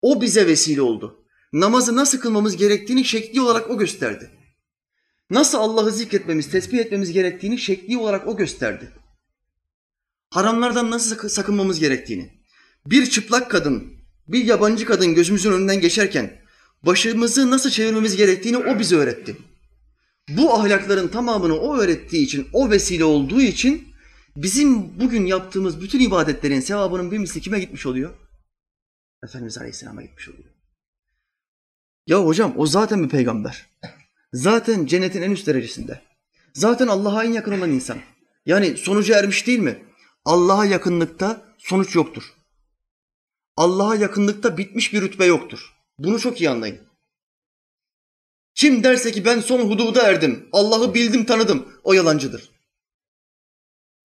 [0.01, 1.25] O bize vesile oldu.
[1.53, 4.31] Namazı nasıl kılmamız gerektiğini şekli olarak o gösterdi.
[5.29, 8.91] Nasıl Allah'ı zikretmemiz, tesbih etmemiz gerektiğini şekli olarak o gösterdi.
[10.29, 12.31] Haramlardan nasıl sakınmamız gerektiğini.
[12.85, 13.93] Bir çıplak kadın,
[14.27, 16.41] bir yabancı kadın gözümüzün önünden geçerken
[16.83, 19.37] başımızı nasıl çevirmemiz gerektiğini o bize öğretti.
[20.29, 23.87] Bu ahlakların tamamını o öğrettiği için, o vesile olduğu için
[24.35, 28.13] bizim bugün yaptığımız bütün ibadetlerin sevabının bir misli kime gitmiş oluyor?
[29.23, 30.49] Efendimiz Aleyhisselam'a gitmiş oluyor.
[32.07, 33.69] Ya hocam o zaten bir peygamber.
[34.33, 36.01] Zaten cennetin en üst derecesinde.
[36.53, 37.97] Zaten Allah'a en yakın olan insan.
[38.45, 39.83] Yani sonucu ermiş değil mi?
[40.25, 42.23] Allah'a yakınlıkta sonuç yoktur.
[43.57, 45.73] Allah'a yakınlıkta bitmiş bir rütbe yoktur.
[45.97, 46.79] Bunu çok iyi anlayın.
[48.55, 52.51] Kim derse ki ben son hududa erdim, Allah'ı bildim tanıdım, o yalancıdır.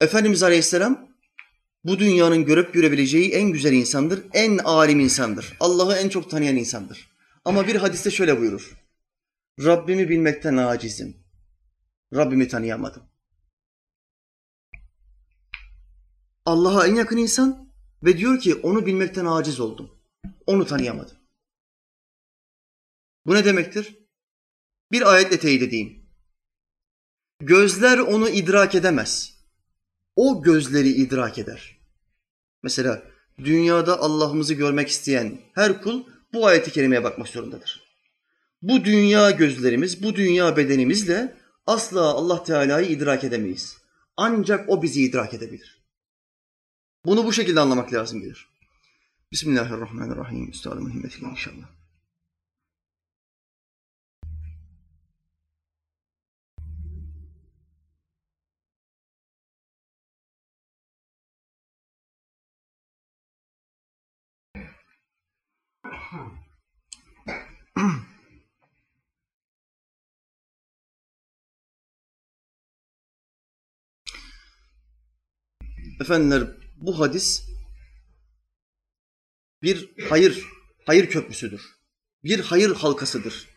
[0.00, 1.08] Efendimiz Aleyhisselam
[1.84, 5.56] bu dünyanın görüp görebileceği en güzel insandır, en alim insandır.
[5.60, 7.08] Allah'ı en çok tanıyan insandır.
[7.44, 8.76] Ama bir hadiste şöyle buyurur.
[9.60, 11.16] Rabbimi bilmekten acizim.
[12.14, 13.02] Rabbimi tanıyamadım.
[16.44, 19.90] Allah'a en yakın insan ve diyor ki onu bilmekten aciz oldum.
[20.46, 21.16] Onu tanıyamadım.
[23.26, 24.07] Bu ne demektir?
[24.92, 26.02] Bir ayetle teyit edeyim.
[27.40, 29.38] Gözler onu idrak edemez.
[30.16, 31.78] O gözleri idrak eder.
[32.62, 33.02] Mesela
[33.38, 37.88] dünyada Allah'ımızı görmek isteyen her kul bu ayeti kerimeye bakmak zorundadır.
[38.62, 43.78] Bu dünya gözlerimiz, bu dünya bedenimizle asla Allah Teala'yı idrak edemeyiz.
[44.16, 45.82] Ancak o bizi idrak edebilir.
[47.04, 48.48] Bunu bu şekilde anlamak lazım gelir.
[49.32, 50.50] Bismillahirrahmanirrahim.
[50.50, 51.77] Üstadımın himmetiyle inşallah.
[76.00, 77.48] Efendiler bu hadis
[79.62, 80.44] bir hayır,
[80.86, 81.62] hayır köprüsüdür.
[82.24, 83.48] Bir hayır halkasıdır.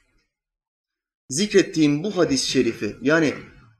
[1.30, 3.34] Zikrettiğim bu hadis-i şerifi yani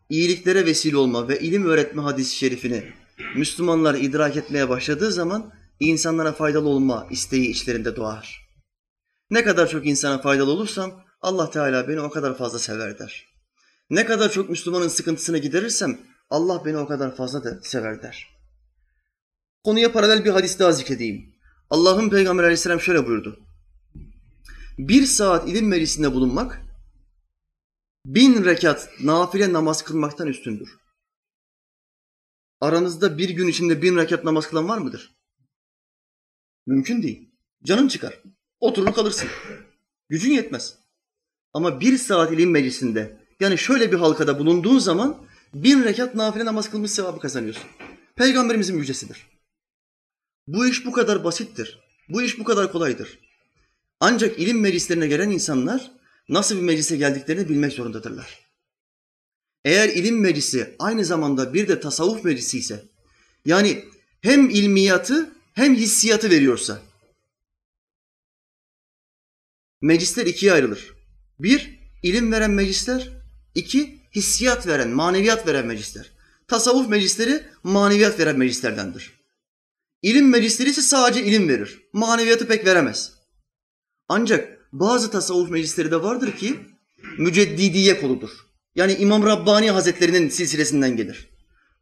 [0.10, 2.94] iyiliklere vesile olma ve ilim öğretme hadis-i şerifini
[3.36, 8.41] Müslümanlar idrak etmeye başladığı zaman insanlara faydalı olma isteği içlerinde doğar.
[9.32, 13.28] Ne kadar çok insana faydalı olursam Allah Teala beni o kadar fazla sever der.
[13.90, 18.28] Ne kadar çok Müslümanın sıkıntısını giderirsem Allah beni o kadar fazla da sever der.
[19.64, 21.36] Konuya paralel bir hadis daha zikredeyim.
[21.70, 23.40] Allah'ın Peygamber aleyhisselam şöyle buyurdu.
[24.78, 26.62] Bir saat ilim meclisinde bulunmak,
[28.06, 30.78] bin rekat nafile namaz kılmaktan üstündür.
[32.62, 35.16] Aranızda bir gün içinde bin rekat namaz kılan var mıdır?
[36.66, 37.32] Mümkün değil.
[37.64, 38.22] Canın çıkar.
[38.62, 39.30] Oturur kalırsın.
[40.10, 40.76] Gücün yetmez.
[41.54, 45.18] Ama bir saat ilim meclisinde yani şöyle bir halkada bulunduğun zaman
[45.54, 47.64] bin rekat nafile namaz kılmış sevabı kazanıyorsun.
[48.16, 49.28] Peygamberimizin müjdesidir.
[50.48, 51.80] Bu iş bu kadar basittir.
[52.10, 53.20] Bu iş bu kadar kolaydır.
[54.00, 55.92] Ancak ilim meclislerine gelen insanlar
[56.30, 58.40] nasıl bir meclise geldiklerini bilmek zorundadırlar.
[59.66, 62.84] Eğer ilim meclisi aynı zamanda bir de tasavvuf meclisi ise,
[63.46, 63.86] yani
[64.22, 66.82] hem ilmiyatı hem hissiyatı veriyorsa,
[69.82, 70.94] meclisler ikiye ayrılır.
[71.40, 73.10] Bir, ilim veren meclisler.
[73.56, 76.12] iki hissiyat veren, maneviyat veren meclisler.
[76.48, 79.12] Tasavvuf meclisleri maneviyat veren meclislerdendir.
[80.02, 81.82] İlim meclisleri ise sadece ilim verir.
[81.94, 83.12] Maneviyatı pek veremez.
[84.08, 86.60] Ancak bazı tasavvuf meclisleri de vardır ki
[87.18, 88.30] müceddidiye koludur.
[88.76, 91.30] Yani İmam Rabbani Hazretlerinin silsilesinden gelir.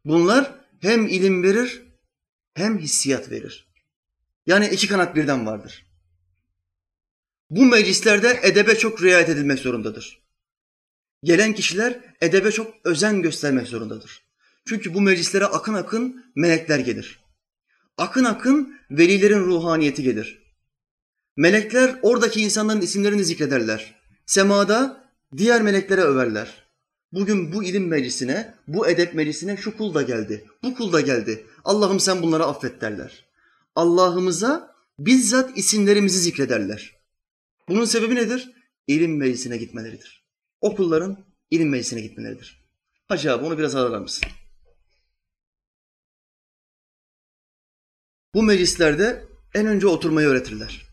[0.04, 1.82] Bunlar hem ilim verir
[2.54, 3.66] hem hissiyat verir.
[4.46, 5.89] Yani iki kanat birden vardır.
[7.50, 10.20] Bu meclislerde edebe çok riayet edilmek zorundadır.
[11.24, 14.22] Gelen kişiler edebe çok özen göstermek zorundadır.
[14.68, 17.20] Çünkü bu meclislere akın akın melekler gelir.
[17.98, 20.42] Akın akın velilerin ruhaniyeti gelir.
[21.36, 23.94] Melekler oradaki insanların isimlerini zikrederler.
[24.26, 26.66] Semada diğer meleklere överler.
[27.12, 31.46] Bugün bu ilim meclisine, bu edep meclisine şu kul da geldi, bu kul da geldi.
[31.64, 33.24] Allah'ım sen bunları affet derler.
[33.74, 36.99] Allah'ımıza bizzat isimlerimizi zikrederler.
[37.70, 38.50] Bunun sebebi nedir?
[38.86, 40.24] İlim meclisine gitmeleridir.
[40.60, 42.64] O kulların ilim meclisine gitmeleridir.
[43.08, 44.28] Hacı abi onu biraz aralar mısın?
[48.34, 50.86] Bu meclislerde en önce oturmayı öğretirler.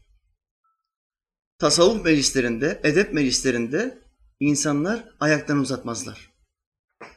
[1.59, 4.01] Tasavvuf meclislerinde, edep meclislerinde
[4.39, 6.33] insanlar ayaklarını uzatmazlar.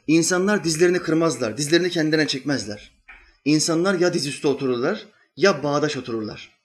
[0.07, 3.03] İnsanlar dizlerini kırmazlar, dizlerini kendine çekmezler.
[3.45, 6.61] İnsanlar ya dizüstü otururlar ya bağdaş otururlar.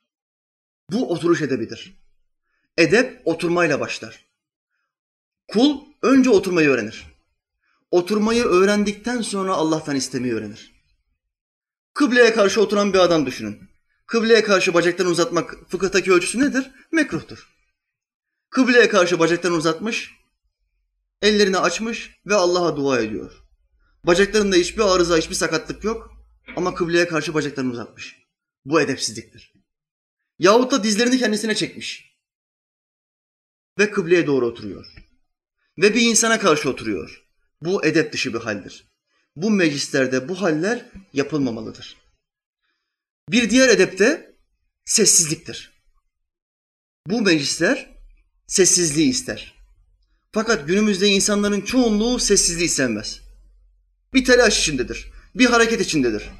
[0.90, 2.05] Bu oturuş edebidir.
[2.76, 4.26] Edep oturmayla başlar.
[5.48, 7.06] Kul önce oturmayı öğrenir.
[7.90, 10.72] Oturmayı öğrendikten sonra Allah'tan istemeyi öğrenir.
[11.94, 13.70] Kıbleye karşı oturan bir adam düşünün.
[14.06, 16.70] Kıbleye karşı bacaklarını uzatmak fıkıhtaki ölçüsü nedir?
[16.92, 17.48] Mekruhtur.
[18.50, 20.10] Kıbleye karşı bacaklarını uzatmış,
[21.22, 23.32] ellerini açmış ve Allah'a dua ediyor.
[24.04, 26.10] Bacaklarında hiçbir arıza, hiçbir sakatlık yok
[26.56, 28.16] ama kıbleye karşı bacaklarını uzatmış.
[28.64, 29.52] Bu edepsizliktir.
[30.38, 32.15] Yahut da dizlerini kendisine çekmiş
[33.78, 34.86] ve kıbleye doğru oturuyor.
[35.78, 37.26] Ve bir insana karşı oturuyor.
[37.60, 38.88] Bu edep dışı bir haldir.
[39.36, 41.96] Bu meclislerde bu haller yapılmamalıdır.
[43.28, 44.36] Bir diğer edep de
[44.84, 45.72] sessizliktir.
[47.06, 47.90] Bu meclisler
[48.46, 49.54] sessizliği ister.
[50.32, 53.20] Fakat günümüzde insanların çoğunluğu sessizliği sevmez.
[54.14, 56.30] Bir telaş içindedir, bir hareket içindedir.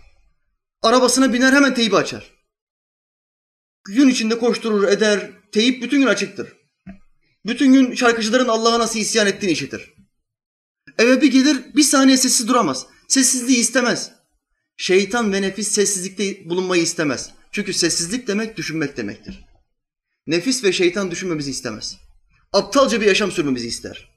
[0.83, 2.31] Arabasına biner hemen teybi açar.
[3.85, 6.56] Gün içinde koşturur eder, teyip bütün gün açıktır.
[7.47, 9.95] Bütün gün şarkıcıların Allah'a nasıl isyan ettiğini işitir.
[10.99, 12.87] Eve bir gelir bir saniye sessiz duramaz.
[13.09, 14.13] Sessizliği istemez.
[14.77, 17.31] Şeytan ve nefis sessizlikte bulunmayı istemez.
[17.51, 19.45] Çünkü sessizlik demek düşünmek demektir.
[20.27, 21.97] Nefis ve şeytan düşünmemizi istemez.
[22.53, 24.09] Aptalca bir yaşam sürmemizi ister.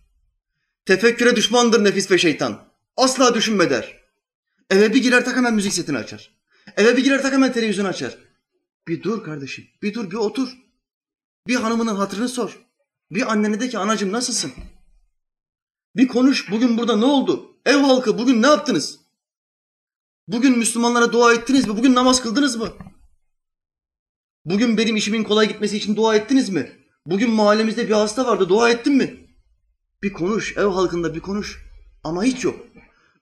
[0.86, 2.70] Tefekküre düşmandır nefis ve şeytan.
[2.98, 4.00] Asla düşünme der.
[4.70, 6.32] Eve bir girer tak hemen müzik setini açar.
[6.78, 8.18] Eve bir girer tak hemen televizyon açar.
[8.88, 10.50] Bir dur kardeşim, bir dur, bir otur.
[11.48, 12.69] Bir hanımının hatırını sor.
[13.12, 14.52] Bir annene de ki anacığım nasılsın?
[15.96, 17.58] Bir konuş, bugün burada ne oldu?
[17.66, 19.00] Ev halkı bugün ne yaptınız?
[20.28, 21.78] Bugün Müslümanlara dua ettiniz mi?
[21.78, 22.74] Bugün namaz kıldınız mı?
[24.46, 26.72] Bugün benim işimin kolay gitmesi için dua ettiniz mi?
[27.06, 29.28] Bugün mahallemizde bir hasta vardı, dua ettin mi?
[30.04, 31.66] Bir konuş, ev halkında bir konuş.
[32.04, 32.60] Ama hiç yok.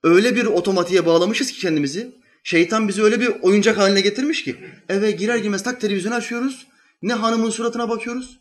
[0.04, 2.16] Öyle bir otomatiğe bağlamışız ki kendimizi.
[2.44, 4.56] Şeytan bizi öyle bir oyuncak haline getirmiş ki.
[4.90, 6.68] Eve girer girmez tak televizyonu açıyoruz.
[7.02, 8.40] Ne hanımın suratına bakıyoruz,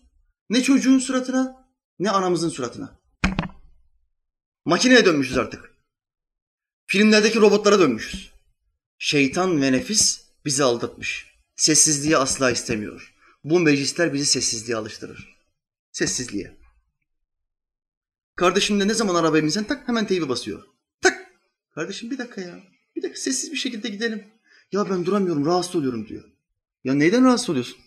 [0.51, 2.99] ne çocuğun suratına, ne anamızın suratına.
[4.65, 5.77] Makineye dönmüşüz artık.
[6.87, 8.31] Filmlerdeki robotlara dönmüşüz.
[8.99, 11.37] Şeytan ve nefis bizi aldatmış.
[11.57, 13.15] Sessizliği asla istemiyor.
[13.45, 15.37] Bu meclisler bizi sessizliğe alıştırır.
[15.93, 16.57] Sessizliğe.
[18.37, 20.65] Kardeşim de ne zaman arabaya binsen tak hemen teybi basıyor.
[21.01, 21.31] Tak.
[21.75, 22.61] Kardeşim bir dakika ya.
[22.97, 24.25] Bir dakika sessiz bir şekilde gidelim.
[24.73, 26.25] Ya ben duramıyorum rahatsız oluyorum diyor.
[26.85, 27.79] Ya neyden rahatsız oluyorsun?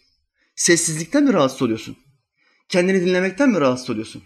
[0.56, 1.98] Sessizlikten mi rahatsız oluyorsun?
[2.70, 4.24] Kendini dinlemekten mi rahatsız oluyorsun?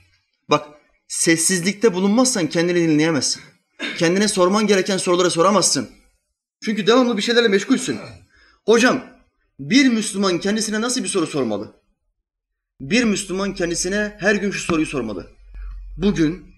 [0.50, 0.68] Bak
[1.08, 3.42] sessizlikte bulunmazsan kendini dinleyemezsin.
[3.98, 5.90] Kendine sorman gereken soruları soramazsın.
[6.64, 8.00] Çünkü devamlı bir şeylerle meşgulsün.
[8.66, 9.06] Hocam
[9.60, 11.74] bir Müslüman kendisine nasıl bir soru sormalı?
[12.82, 15.32] Bir Müslüman kendisine her gün şu soruyu sormalı.
[15.98, 16.56] Bugün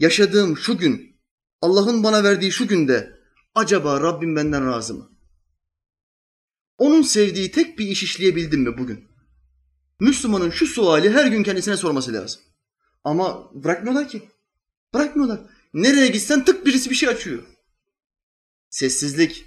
[0.00, 1.16] yaşadığım şu gün
[1.62, 3.18] Allah'ın bana verdiği şu günde
[3.54, 5.10] acaba Rabbim benden razı mı?
[6.78, 9.08] Onun sevdiği tek bir iş işleyebildim mi bugün?
[10.00, 12.40] Müslümanın şu suali her gün kendisine sorması lazım.
[13.04, 14.22] Ama bırakmıyorlar ki.
[14.94, 15.40] Bırakmıyorlar.
[15.74, 17.42] Nereye gitsen tık birisi bir şey açıyor.
[18.70, 19.44] Sessizlik.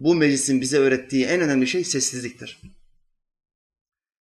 [0.00, 2.60] Bu meclisin bize öğrettiği en önemli şey sessizliktir.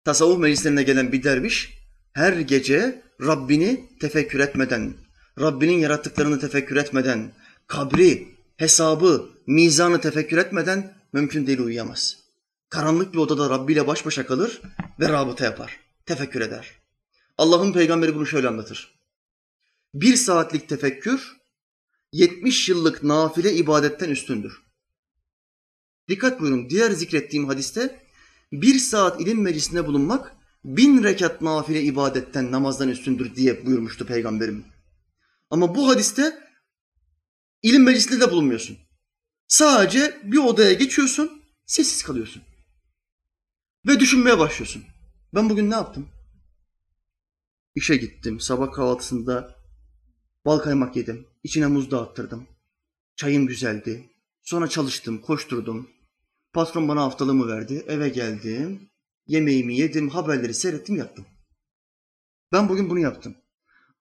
[0.05, 4.93] Tasavvuf meclislerine gelen bir derviş her gece Rabbini tefekkür etmeden,
[5.39, 7.31] Rabbinin yarattıklarını tefekkür etmeden,
[7.67, 12.24] kabri, hesabı, mizanı tefekkür etmeden mümkün değil uyuyamaz.
[12.69, 14.61] Karanlık bir odada Rabbi ile baş başa kalır
[14.99, 16.71] ve rabıta yapar, tefekkür eder.
[17.37, 18.99] Allah'ın peygamberi bunu şöyle anlatır.
[19.93, 21.35] Bir saatlik tefekkür
[22.11, 24.61] 70 yıllık nafile ibadetten üstündür.
[26.09, 28.05] Dikkat buyurun diğer zikrettiğim hadiste
[28.51, 34.65] bir saat ilim meclisinde bulunmak bin rekat nafile ibadetten namazdan üstündür diye buyurmuştu peygamberim.
[35.49, 36.39] Ama bu hadiste
[37.61, 38.77] ilim meclisinde de bulunmuyorsun.
[39.47, 42.43] Sadece bir odaya geçiyorsun, sessiz kalıyorsun.
[43.87, 44.83] Ve düşünmeye başlıyorsun.
[45.33, 46.07] Ben bugün ne yaptım?
[47.75, 48.39] İşe gittim.
[48.39, 49.55] Sabah kahvaltısında
[50.45, 51.27] bal kaymak yedim.
[51.43, 52.47] İçine muz dağıttırdım.
[53.15, 54.09] Çayım güzeldi.
[54.43, 55.89] Sonra çalıştım, koşturdum.
[56.53, 57.85] Patron bana haftalığımı verdi.
[57.87, 58.89] Eve geldim.
[59.27, 61.25] Yemeğimi yedim, haberleri seyrettim, yattım.
[62.51, 63.35] Ben bugün bunu yaptım.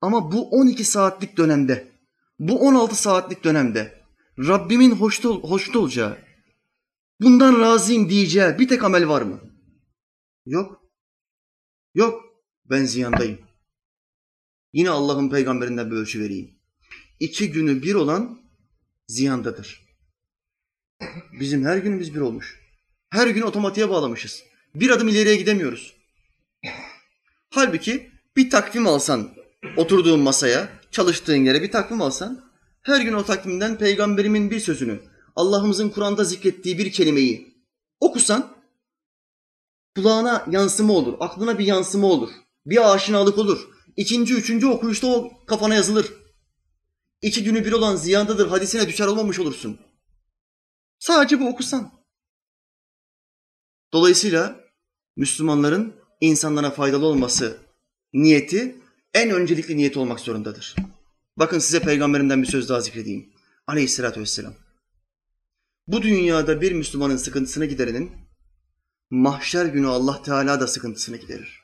[0.01, 1.93] Ama bu 12 saatlik dönemde,
[2.39, 4.05] bu 16 saatlik dönemde
[4.39, 6.19] Rabbimin hoşta, hoşta olacağı,
[7.21, 9.54] bundan razıyım diyeceği bir tek amel var mı?
[10.47, 10.83] Yok.
[11.95, 12.25] Yok.
[12.65, 13.39] Ben ziyandayım.
[14.73, 16.51] Yine Allah'ın peygamberinden bir ölçü vereyim.
[17.21, 18.41] İki günü bir olan
[19.09, 19.85] ziyandadır.
[21.41, 22.61] Bizim her günümüz bir olmuş.
[23.11, 24.43] Her gün otomatiğe bağlamışız.
[24.75, 25.97] Bir adım ileriye gidemiyoruz.
[27.51, 29.35] Halbuki bir takvim alsan,
[29.77, 32.51] oturduğun masaya, çalıştığın yere bir takvim alsan,
[32.83, 35.01] her gün o takvimden peygamberimin bir sözünü,
[35.37, 37.55] Allah'ımızın Kur'an'da zikrettiği bir kelimeyi
[38.01, 38.57] okusan,
[39.97, 42.31] kulağına yansıma olur, aklına bir yansıma olur,
[42.67, 43.69] bir aşinalık olur.
[43.97, 46.13] İkinci, üçüncü okuyuşta o kafana yazılır.
[47.23, 49.79] İki günü bir olan ziyandadır hadisine düşer olmamış olursun.
[50.99, 51.93] Sadece bu okusan.
[53.93, 54.61] Dolayısıyla
[55.17, 57.59] Müslümanların insanlara faydalı olması
[58.13, 58.77] niyeti
[59.15, 60.75] en öncelikli niyet olmak zorundadır.
[61.37, 63.33] Bakın size peygamberimden bir söz daha zikredeyim.
[63.67, 64.55] Aleyhissalatü vesselam.
[65.87, 68.13] Bu dünyada bir Müslümanın sıkıntısını giderenin
[69.15, 71.61] mahşer günü Allah Teala da sıkıntısını giderir.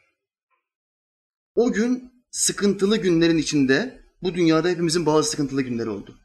[1.54, 6.18] O gün sıkıntılı günlerin içinde bu dünyada hepimizin bazı sıkıntılı günleri oldu.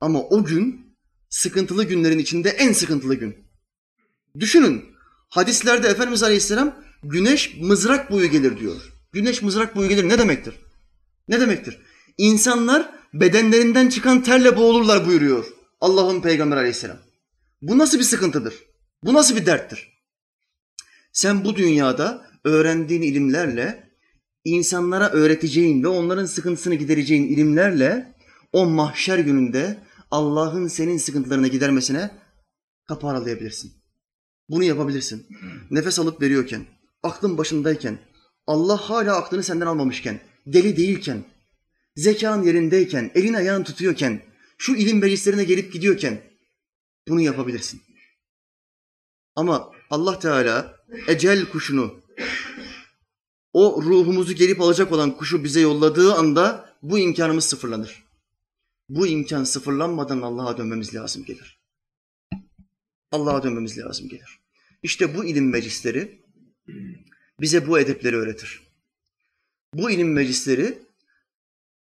[0.00, 0.96] Ama o gün
[1.28, 3.36] sıkıntılı günlerin içinde en sıkıntılı gün.
[4.38, 4.84] Düşünün
[5.28, 8.92] hadislerde Efendimiz Aleyhisselam güneş mızrak boyu gelir diyor.
[9.12, 10.54] Güneş mızrak boyu gelir ne demektir?
[11.28, 11.78] Ne demektir?
[12.18, 15.46] İnsanlar bedenlerinden çıkan terle boğulurlar buyuruyor
[15.80, 16.98] Allah'ın Peygamber Aleyhisselam.
[17.62, 18.54] Bu nasıl bir sıkıntıdır?
[19.02, 19.95] Bu nasıl bir derttir?
[21.16, 23.90] Sen bu dünyada öğrendiğin ilimlerle
[24.44, 28.14] insanlara öğreteceğin ve onların sıkıntısını gidereceğin ilimlerle
[28.52, 29.78] o mahşer gününde
[30.10, 32.10] Allah'ın senin sıkıntılarını gidermesine
[32.88, 33.72] kapı aralayabilirsin.
[34.48, 35.26] Bunu yapabilirsin.
[35.70, 36.66] Nefes alıp veriyorken,
[37.02, 37.98] aklın başındayken,
[38.46, 41.24] Allah hala aklını senden almamışken, deli değilken,
[41.96, 44.22] zekan yerindeyken, elin ayağın tutuyorken,
[44.58, 46.20] şu ilim meclislerine gelip gidiyorken
[47.08, 47.82] bunu yapabilirsin.
[49.36, 50.76] Ama Allah Teala
[51.08, 52.00] ecel kuşunu,
[53.52, 58.04] o ruhumuzu gelip alacak olan kuşu bize yolladığı anda bu imkanımız sıfırlanır.
[58.88, 61.60] Bu imkan sıfırlanmadan Allah'a dönmemiz lazım gelir.
[63.12, 64.40] Allah'a dönmemiz lazım gelir.
[64.82, 66.22] İşte bu ilim meclisleri
[67.40, 68.62] bize bu edepleri öğretir.
[69.74, 70.78] Bu ilim meclisleri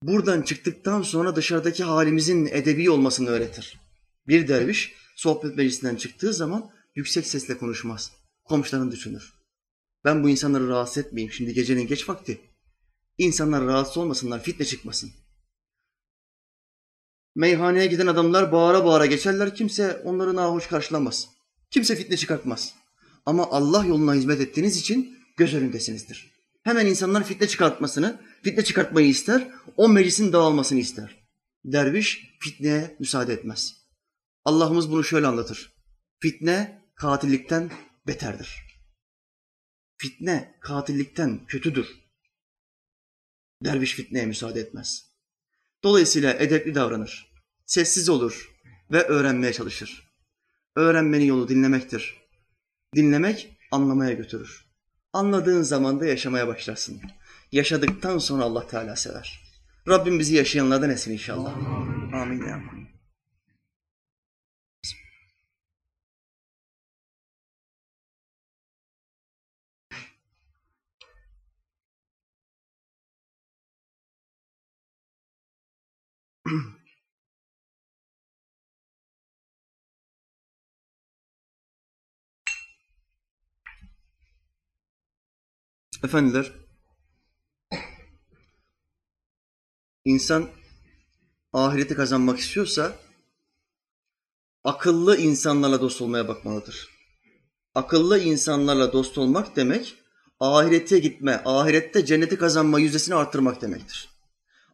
[0.03, 3.81] buradan çıktıktan sonra dışarıdaki halimizin edebi olmasını öğretir.
[4.29, 8.13] Bir derviş sohbet meclisinden çıktığı zaman yüksek sesle konuşmaz.
[8.45, 9.35] Komşularını düşünür.
[10.05, 11.33] Ben bu insanları rahatsız etmeyeyim.
[11.33, 12.41] Şimdi gecenin geç vakti.
[13.19, 15.11] İnsanlar rahatsız olmasınlar, fitne çıkmasın.
[17.35, 19.55] Meyhaneye giden adamlar bağıra bağıra geçerler.
[19.55, 21.29] Kimse onları nahoş karşılamaz.
[21.71, 22.75] Kimse fitne çıkartmaz.
[23.27, 26.33] Ama Allah yoluna hizmet ettiğiniz için göz önündesinizdir.
[26.63, 31.29] Hemen insanlar fitne çıkartmasını, fitne çıkartmayı ister, o meclisin dağılmasını ister.
[31.65, 33.77] Derviş fitneye müsaade etmez.
[34.45, 35.73] Allah'ımız bunu şöyle anlatır.
[36.21, 37.71] Fitne katillikten
[38.07, 38.67] beterdir.
[39.99, 41.87] Fitne katillikten kötüdür.
[43.65, 45.07] Derviş fitneye müsaade etmez.
[45.85, 47.33] Dolayısıyla edepli davranır.
[47.67, 48.51] Sessiz olur
[48.91, 50.13] ve öğrenmeye çalışır.
[50.77, 52.17] Öğrenmenin yolu dinlemektir.
[52.95, 54.67] Dinlemek anlamaya götürür.
[55.13, 57.01] Anladığın zaman da yaşamaya başlarsın.
[57.53, 59.41] Yaşadıktan sonra Allah Teala sever.
[59.89, 61.57] Rabbim bizi yaşayanlardan etsin inşallah.
[62.15, 62.41] Amin.
[62.41, 62.96] Amin.
[86.05, 86.53] Efendiler,
[90.05, 90.51] insan
[91.53, 92.97] ahireti kazanmak istiyorsa
[94.65, 96.89] akıllı insanlarla dost olmaya bakmalıdır.
[97.75, 99.95] Akıllı insanlarla dost olmak demek
[100.41, 104.16] ahirete gitme, ahirette cenneti kazanma yüzdesini arttırmak demektir.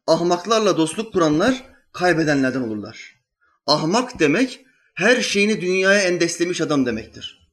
[0.06, 3.22] Ahmaklarla dostluk kuranlar kaybedenlerden olurlar.
[3.66, 7.50] Ahmak demek her şeyini dünyaya endeslemiş adam demektir.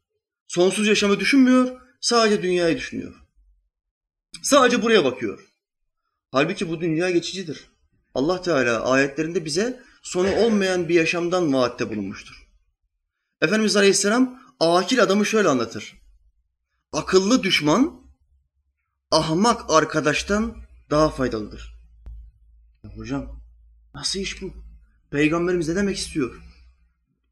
[0.48, 3.16] Sonsuz yaşamı düşünmüyor, sadece dünyayı düşünüyor.
[4.44, 5.40] Sadece buraya bakıyor.
[6.32, 7.70] Halbuki bu dünya geçicidir.
[8.16, 12.50] Allah Teala ayetlerinde bize sonu olmayan bir yaşamdan vaatte bulunmuştur.
[13.42, 16.02] Efendimiz Aleyhisselam akil adamı şöyle anlatır.
[16.92, 18.02] Akıllı düşman
[19.12, 20.56] ahmak arkadaştan
[20.90, 21.79] daha faydalıdır.
[22.84, 23.42] Ya hocam
[23.96, 24.54] nasıl iş bu?
[25.12, 26.42] Peygamberimiz ne demek istiyor?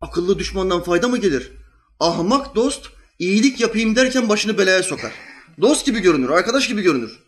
[0.01, 1.51] Akıllı düşmandan fayda mı gelir?
[1.99, 2.89] Ahmak dost
[3.19, 5.13] iyilik yapayım derken başını belaya sokar.
[5.61, 7.19] Dost gibi görünür, arkadaş gibi görünür.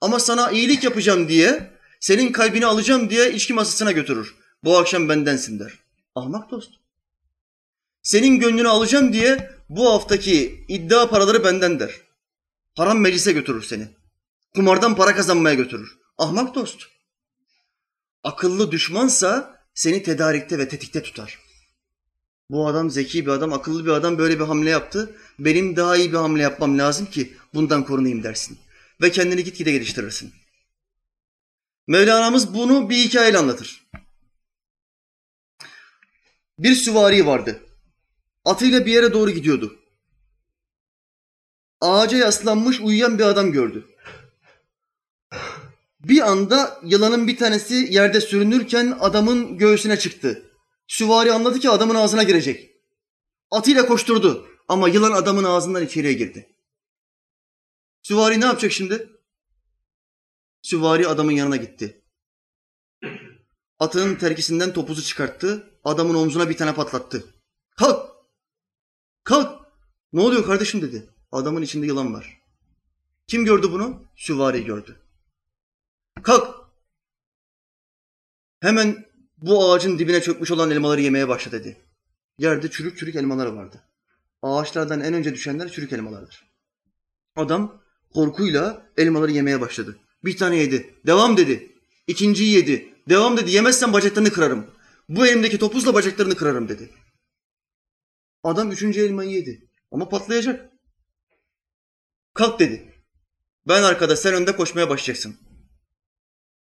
[0.00, 1.70] Ama sana iyilik yapacağım diye,
[2.00, 4.34] senin kalbini alacağım diye içki masasına götürür.
[4.64, 5.72] Bu akşam bendensin der.
[6.14, 6.70] Ahmak dost.
[8.02, 11.90] Senin gönlünü alacağım diye bu haftaki iddia paraları benden der.
[12.76, 13.88] Haram meclise götürür seni.
[14.54, 15.98] Kumardan para kazanmaya götürür.
[16.18, 16.95] Ahmak dost.
[18.26, 21.38] Akıllı düşmansa seni tedarikte ve tetikte tutar.
[22.50, 25.16] Bu adam zeki bir adam, akıllı bir adam böyle bir hamle yaptı.
[25.38, 28.58] Benim daha iyi bir hamle yapmam lazım ki bundan korunayım dersin.
[29.02, 30.32] Ve kendini gitgide geliştirirsin.
[31.86, 33.86] Mevlana'mız bunu bir hikayeyle anlatır.
[36.58, 37.60] Bir süvari vardı.
[38.44, 39.78] Atıyla bir yere doğru gidiyordu.
[41.80, 43.88] Ağaca yaslanmış uyuyan bir adam gördü.
[46.08, 50.50] Bir anda yılanın bir tanesi yerde sürünürken adamın göğsüne çıktı.
[50.86, 52.70] Süvari anladı ki adamın ağzına girecek.
[53.50, 56.56] Atıyla koşturdu ama yılan adamın ağzından içeriye girdi.
[58.02, 59.10] Süvari ne yapacak şimdi?
[60.62, 62.04] Süvari adamın yanına gitti.
[63.78, 65.70] Atının terkisinden topuzu çıkarttı.
[65.84, 67.24] Adamın omzuna bir tane patlattı.
[67.76, 68.10] Kalk!
[69.24, 69.66] Kalk!
[70.12, 71.10] Ne oluyor kardeşim dedi.
[71.32, 72.42] Adamın içinde yılan var.
[73.26, 74.04] Kim gördü bunu?
[74.16, 75.05] Süvari gördü.
[76.22, 76.66] Kalk!
[78.60, 79.06] Hemen
[79.36, 81.76] bu ağacın dibine çökmüş olan elmaları yemeye başla dedi.
[82.38, 83.82] Yerde çürük çürük elmalar vardı.
[84.42, 86.46] Ağaçlardan en önce düşenler çürük elmalardır.
[87.36, 87.82] Adam
[88.14, 89.98] korkuyla elmaları yemeye başladı.
[90.24, 90.94] Bir tane yedi.
[91.06, 91.72] Devam dedi.
[92.06, 92.94] İkinciyi yedi.
[93.08, 93.50] Devam dedi.
[93.50, 94.70] Yemezsen bacaklarını kırarım.
[95.08, 96.90] Bu elimdeki topuzla bacaklarını kırarım dedi.
[98.42, 99.70] Adam üçüncü elmayı yedi.
[99.92, 100.70] Ama patlayacak.
[102.34, 102.94] Kalk dedi.
[103.68, 105.45] Ben arkada sen önde koşmaya başlayacaksın.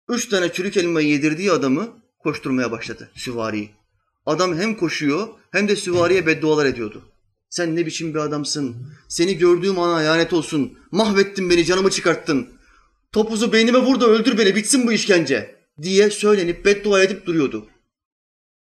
[0.10, 1.90] Üç tane çürük elmayı yedirdiği adamı
[2.20, 3.70] koşturmaya başladı süvariyi.
[4.26, 7.06] Adam hem koşuyor hem de süvariye beddualar ediyordu.
[7.50, 8.76] Sen ne biçim bir adamsın.
[9.08, 10.78] Seni gördüğüm ana lanet olsun.
[10.92, 12.48] Mahvettin beni, canımı çıkarttın.
[13.12, 15.56] Topuzu beynime vur da öldür beni, bitsin bu işkence.
[15.82, 17.68] Diye söylenip beddua edip duruyordu.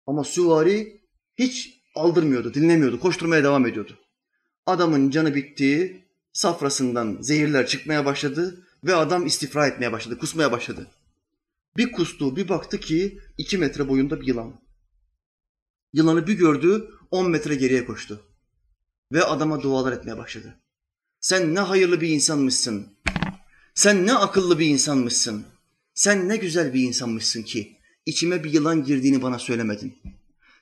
[0.07, 1.01] Ama süvari
[1.39, 3.93] hiç aldırmıyordu, dinlemiyordu, koşturmaya devam ediyordu.
[4.67, 10.87] Adamın canı bitti, safrasından zehirler çıkmaya başladı ve adam istifra etmeye başladı, kusmaya başladı.
[11.77, 14.61] Bir kustu, bir baktı ki iki metre boyunda bir yılan.
[15.93, 18.23] Yılanı bir gördü, on metre geriye koştu.
[19.13, 20.61] Ve adama dualar etmeye başladı.
[21.21, 22.87] Sen ne hayırlı bir insanmışsın.
[23.75, 25.45] Sen ne akıllı bir insanmışsın.
[25.95, 29.95] Sen ne güzel bir insanmışsın ki içime bir yılan girdiğini bana söylemedin.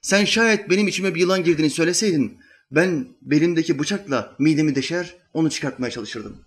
[0.03, 2.39] Sen şayet benim içime bir yılan girdiğini söyleseydin
[2.71, 6.45] ben belimdeki bıçakla midemi deşer onu çıkartmaya çalışırdım.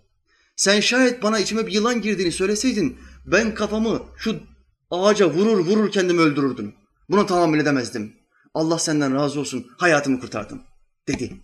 [0.56, 4.40] Sen şayet bana içime bir yılan girdiğini söyleseydin ben kafamı şu
[4.92, 6.76] ağaca vurur vurur kendimi öldürürdüm.
[7.10, 8.16] Buna tahammül edemezdim.
[8.54, 10.62] Allah senden razı olsun hayatımı kurtardın
[11.08, 11.38] dedi.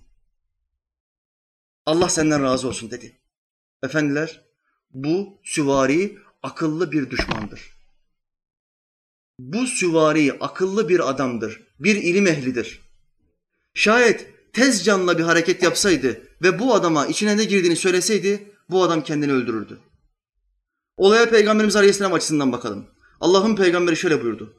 [1.85, 3.19] Allah senden razı olsun dedi.
[3.83, 4.41] Efendiler
[4.91, 7.73] bu süvari akıllı bir düşmandır.
[9.39, 12.81] Bu süvari akıllı bir adamdır, bir ilim ehlidir.
[13.73, 19.03] Şayet tez canla bir hareket yapsaydı ve bu adama içine ne girdiğini söyleseydi bu adam
[19.03, 19.79] kendini öldürürdü.
[20.97, 22.85] Olaya Peygamberimiz Aleyhisselam açısından bakalım.
[23.23, 24.53] Allah'ın peygamberi şöyle buyurdu.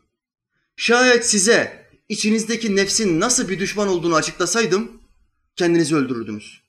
[0.76, 5.02] Şayet size içinizdeki nefsin nasıl bir düşman olduğunu açıklasaydım
[5.56, 6.62] kendinizi öldürürdünüz.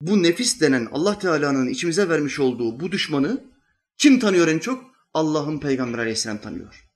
[0.00, 3.44] Bu nefis denen Allah Teala'nın içimize vermiş olduğu bu düşmanı
[3.98, 4.84] kim tanıyor en çok?
[5.14, 6.90] Allah'ın peygamberi aleyhisselam tanıyor.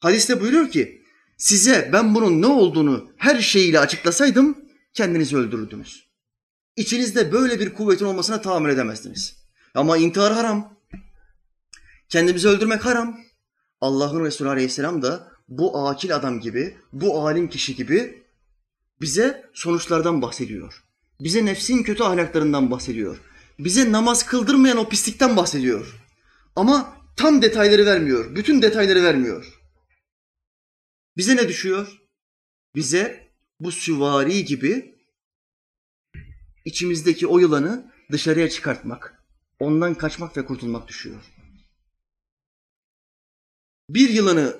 [0.00, 1.02] Hadiste buyuruyor ki
[1.36, 4.58] size ben bunun ne olduğunu her şeyiyle açıklasaydım
[4.92, 6.08] kendinizi öldürürdünüz.
[6.76, 9.36] İçinizde böyle bir kuvvetin olmasına tahammül edemezdiniz.
[9.74, 10.77] Ama intihar haram.
[12.08, 13.20] Kendimizi öldürmek haram.
[13.80, 18.24] Allah'ın Resulü Aleyhisselam da bu akil adam gibi, bu alim kişi gibi
[19.00, 20.84] bize sonuçlardan bahsediyor.
[21.20, 23.20] Bize nefsin kötü ahlaklarından bahsediyor.
[23.58, 25.94] Bize namaz kıldırmayan o pislikten bahsediyor.
[26.56, 28.36] Ama tam detayları vermiyor.
[28.36, 29.60] Bütün detayları vermiyor.
[31.16, 32.00] Bize ne düşüyor?
[32.74, 33.28] Bize
[33.60, 34.98] bu süvari gibi
[36.64, 39.22] içimizdeki o yılanı dışarıya çıkartmak,
[39.58, 41.37] ondan kaçmak ve kurtulmak düşüyor.
[43.90, 44.56] Bir yılanı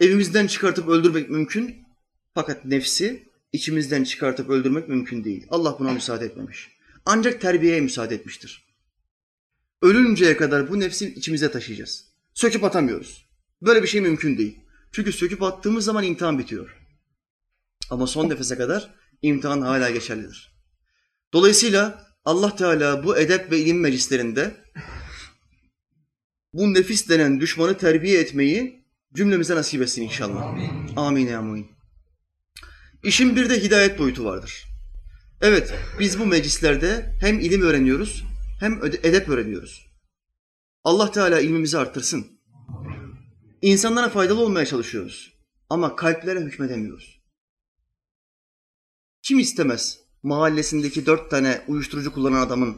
[0.00, 1.86] evimizden çıkartıp öldürmek mümkün
[2.34, 5.46] fakat nefsi içimizden çıkartıp öldürmek mümkün değil.
[5.50, 6.70] Allah buna müsaade etmemiş.
[7.06, 8.64] Ancak terbiyeye müsaade etmiştir.
[9.82, 12.04] Ölünceye kadar bu nefsi içimize taşıyacağız.
[12.34, 13.26] Söküp atamıyoruz.
[13.62, 14.60] Böyle bir şey mümkün değil.
[14.92, 16.80] Çünkü söküp attığımız zaman imtihan bitiyor.
[17.90, 20.54] Ama son nefese kadar imtihan hala geçerlidir.
[21.32, 24.54] Dolayısıyla Allah Teala bu edep ve ilim meclislerinde
[26.54, 28.84] bu nefis denen düşmanı terbiye etmeyi
[29.14, 30.42] cümlemize nasip etsin inşallah.
[30.42, 30.96] Amin.
[30.96, 31.70] Amin amin.
[33.02, 34.64] İşin bir de hidayet boyutu vardır.
[35.40, 38.24] Evet, biz bu meclislerde hem ilim öğreniyoruz
[38.60, 39.86] hem edep öğreniyoruz.
[40.84, 42.26] Allah Teala ilmimizi arttırsın.
[43.62, 45.34] İnsanlara faydalı olmaya çalışıyoruz.
[45.70, 47.22] Ama kalplere hükmedemiyoruz.
[49.22, 52.76] Kim istemez mahallesindeki dört tane uyuşturucu kullanan adamın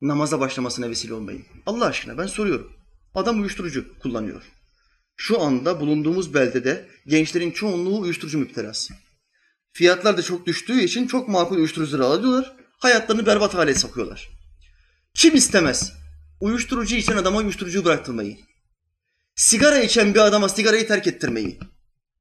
[0.00, 1.42] namaza başlamasına vesile olmayı?
[1.66, 2.77] Allah aşkına ben soruyorum.
[3.14, 4.42] Adam uyuşturucu kullanıyor.
[5.16, 8.94] Şu anda bulunduğumuz beldede gençlerin çoğunluğu uyuşturucu müptelası.
[9.72, 12.56] Fiyatlar da çok düştüğü için çok makul uyuşturucuları alıyorlar.
[12.78, 14.28] Hayatlarını berbat hale sokuyorlar.
[15.14, 15.92] Kim istemez
[16.40, 18.36] uyuşturucu içen adama uyuşturucuyu bıraktırmayı?
[19.34, 21.58] Sigara içen bir adama sigarayı terk ettirmeyi?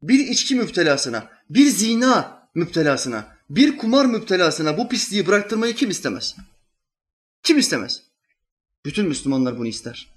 [0.02, 6.36] Bir içki müptelasına, bir zina müptelasına, bir kumar müptelasına bu pisliği bıraktırmayı kim istemez?
[7.44, 8.04] Kim istemez?
[8.86, 10.17] Bütün Müslümanlar bunu ister.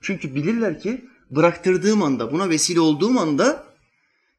[0.00, 3.66] Çünkü bilirler ki bıraktırdığım anda, buna vesile olduğum anda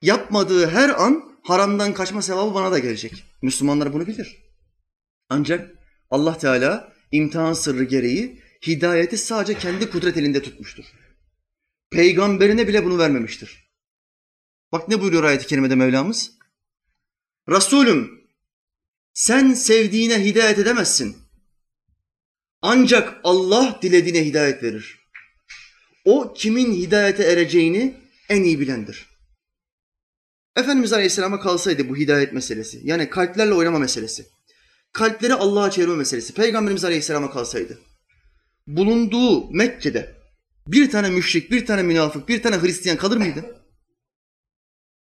[0.02, 3.24] yapmadığı her an haramdan kaçma sevabı bana da gelecek.
[3.42, 4.38] Müslümanlar bunu bilir.
[5.30, 5.76] Ancak
[6.10, 10.86] Allah Teala imtihan sırrı gereği hidayeti sadece kendi kudret elinde tutmuştur.
[11.92, 13.72] Peygamberine bile bunu vermemiştir.
[14.72, 16.32] Bak ne buyuruyor ayet-i kerimede Mevlamız?
[17.50, 18.22] Resulüm
[19.14, 21.18] sen sevdiğine hidayet edemezsin.
[22.62, 25.01] Ancak Allah dilediğine hidayet verir.
[26.06, 27.98] O kimin hidayete ereceğini
[28.30, 29.08] en iyi bilendir.
[30.56, 34.26] Efendimiz Aleyhisselam'a kalsaydı bu hidayet meselesi, yani kalplerle oynama meselesi,
[34.94, 37.80] kalpleri Allah'a çevirme meselesi, Peygamberimiz Aleyhisselam'a kalsaydı,
[38.68, 40.16] bulunduğu Mekke'de
[40.68, 43.56] bir tane müşrik, bir tane münafık, bir tane Hristiyan kalır mıydı?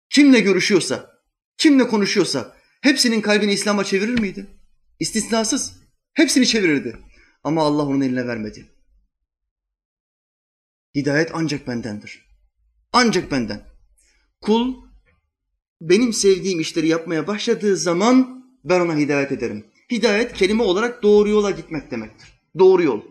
[0.09, 1.21] Kimle görüşüyorsa,
[1.57, 4.47] kimle konuşuyorsa hepsinin kalbini İslam'a çevirir miydi?
[4.99, 5.73] İstisnasız.
[6.13, 6.97] Hepsini çevirirdi.
[7.43, 8.76] Ama Allah onun eline vermedi.
[10.95, 12.27] Hidayet ancak bendendir.
[12.93, 13.67] Ancak benden.
[14.41, 14.75] Kul
[15.81, 19.65] benim sevdiğim işleri yapmaya başladığı zaman ben ona hidayet ederim.
[19.91, 22.41] Hidayet kelime olarak doğru yola gitmek demektir.
[22.59, 23.01] Doğru yol.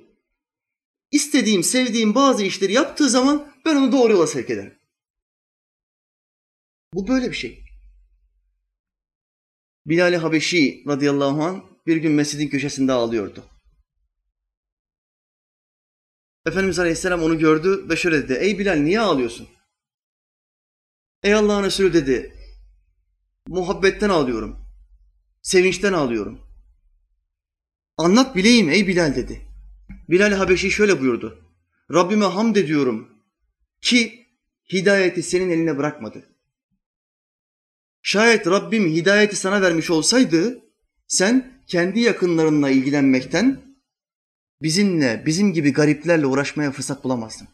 [1.11, 4.79] İstediğim, sevdiğim bazı işleri yaptığı zaman ben onu doğru yola sevk ederim.
[6.95, 7.65] Bu böyle bir şey.
[9.87, 13.45] Bilal-i Habeşi radıyallahu anh bir gün mescidin köşesinde ağlıyordu.
[16.47, 18.33] Efendimiz Aleyhisselam onu gördü ve şöyle dedi.
[18.33, 19.49] Ey Bilal niye ağlıyorsun?
[21.23, 22.35] Ey Allah'ın Resulü dedi.
[23.49, 24.57] Muhabbetten ağlıyorum.
[25.43, 26.41] Sevinçten ağlıyorum.
[27.97, 29.43] Anlat bileyim ey Bilal dedi.
[30.09, 31.45] Bilal Habeşi şöyle buyurdu.
[31.93, 33.09] Rabbime hamd ediyorum
[33.81, 34.27] ki
[34.73, 36.29] hidayeti senin eline bırakmadı.
[38.03, 40.63] Şayet Rabbim hidayeti sana vermiş olsaydı
[41.07, 43.66] sen kendi yakınlarınla ilgilenmekten
[44.63, 47.49] bizimle, bizim gibi gariplerle uğraşmaya fırsat bulamazdın.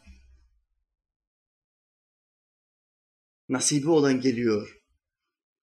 [3.49, 4.77] Nasibi olan geliyor.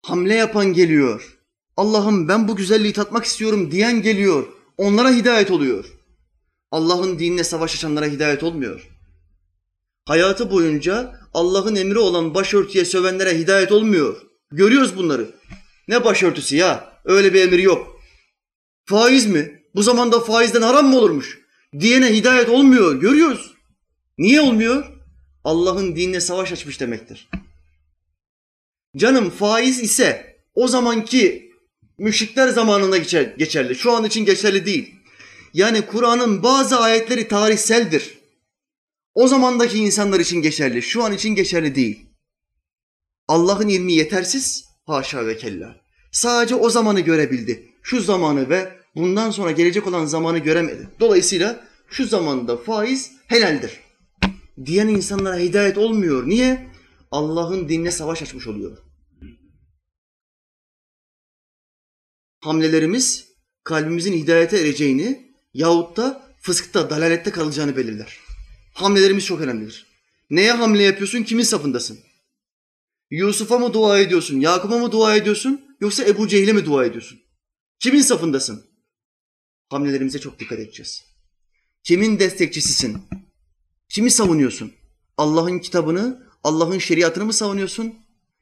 [0.01, 1.39] Hamle yapan geliyor.
[1.77, 4.47] Allah'ım ben bu güzelliği tatmak istiyorum diyen geliyor.
[4.77, 5.85] Onlara hidayet oluyor.
[6.71, 8.89] Allah'ın dinine savaş açanlara hidayet olmuyor.
[10.05, 14.21] Hayatı boyunca Allah'ın emri olan başörtüye sövenlere hidayet olmuyor.
[14.51, 15.35] Görüyoruz bunları.
[15.87, 17.01] Ne başörtüsü ya?
[17.05, 18.01] Öyle bir emir yok.
[18.85, 19.64] Faiz mi?
[19.75, 21.39] Bu zamanda faizden haram mı olurmuş?
[21.79, 22.95] Diyene hidayet olmuyor.
[23.01, 23.53] Görüyoruz.
[24.17, 24.85] Niye olmuyor?
[25.43, 27.29] Allah'ın dinine savaş açmış demektir.
[28.97, 31.51] Canım faiz ise o zamanki
[31.97, 32.97] müşrikler zamanında
[33.37, 33.75] geçerli.
[33.75, 34.95] Şu an için geçerli değil.
[35.53, 38.17] Yani Kur'an'ın bazı ayetleri tarihseldir.
[39.13, 40.81] O zamandaki insanlar için geçerli.
[40.81, 42.05] Şu an için geçerli değil.
[43.27, 44.65] Allah'ın ilmi yetersiz.
[44.85, 45.75] Haşa ve kella.
[46.11, 47.69] Sadece o zamanı görebildi.
[47.83, 50.89] Şu zamanı ve bundan sonra gelecek olan zamanı göremedi.
[50.99, 53.79] Dolayısıyla şu zamanda faiz helaldir.
[54.65, 56.27] Diyen insanlara hidayet olmuyor.
[56.27, 56.67] Niye?
[57.11, 58.77] Allah'ın dinine savaş açmış oluyor.
[62.39, 63.27] Hamlelerimiz
[63.63, 68.19] kalbimizin hidayete ereceğini yahut da fıskta, dalalette kalacağını belirler.
[68.73, 69.85] Hamlelerimiz çok önemlidir.
[70.29, 71.99] Neye hamle yapıyorsun, kimin safındasın?
[73.09, 77.19] Yusuf'a mı dua ediyorsun, Yakup'a mı dua ediyorsun yoksa Ebu Cehil'e mi dua ediyorsun?
[77.79, 78.74] Kimin safındasın?
[79.69, 81.03] Hamlelerimize çok dikkat edeceğiz.
[81.83, 82.97] Kimin destekçisisin?
[83.89, 84.73] Kimi savunuyorsun?
[85.17, 87.95] Allah'ın kitabını, Allah'ın şeriatını mı savunuyorsun?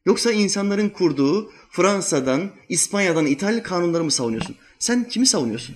[0.05, 4.55] Yoksa insanların kurduğu Fransa'dan, İspanya'dan ithal kanunları mı savunuyorsun?
[4.79, 5.75] Sen kimi savunuyorsun?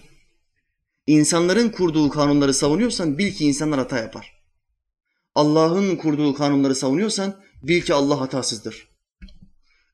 [1.07, 4.43] İnsanların kurduğu kanunları savunuyorsan bil ki insanlar hata yapar.
[5.35, 8.87] Allah'ın kurduğu kanunları savunuyorsan bil ki Allah hatasızdır.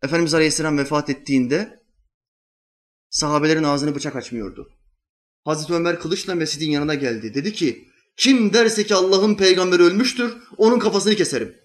[0.04, 1.84] Efendimiz Aleyhisselam vefat ettiğinde
[3.10, 4.70] sahabelerin ağzını bıçak açmıyordu.
[5.46, 7.34] Hazreti Ömer kılıçla mescidin yanına geldi.
[7.34, 11.58] Dedi ki Kim derse ki Allah'ın peygamberi ölmüştür, onun kafasını keserim.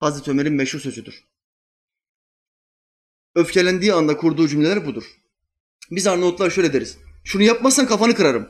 [0.00, 1.24] Hazreti Ömer'in meşhur sözüdür.
[3.34, 5.04] Öfkelendiği anda kurduğu cümleler budur.
[5.90, 6.98] Biz Arnavutlar şöyle deriz.
[7.24, 8.48] Şunu yapmazsan kafanı kırarım.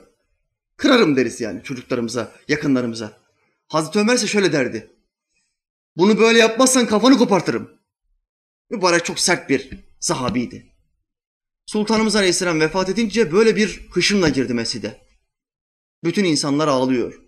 [0.76, 3.20] Kırarım deriz yani çocuklarımıza, yakınlarımıza.
[3.68, 4.90] Hazreti Ömer ise şöyle derdi.
[5.96, 7.70] Bunu böyle yapmazsan kafanı kopartırım.
[8.70, 10.67] Mübarek çok sert bir sahabiydi.
[11.68, 15.06] Sultanımız Aleyhisselam vefat edince böyle bir hışımla girdi mescide.
[16.04, 17.20] Bütün insanlar ağlıyor.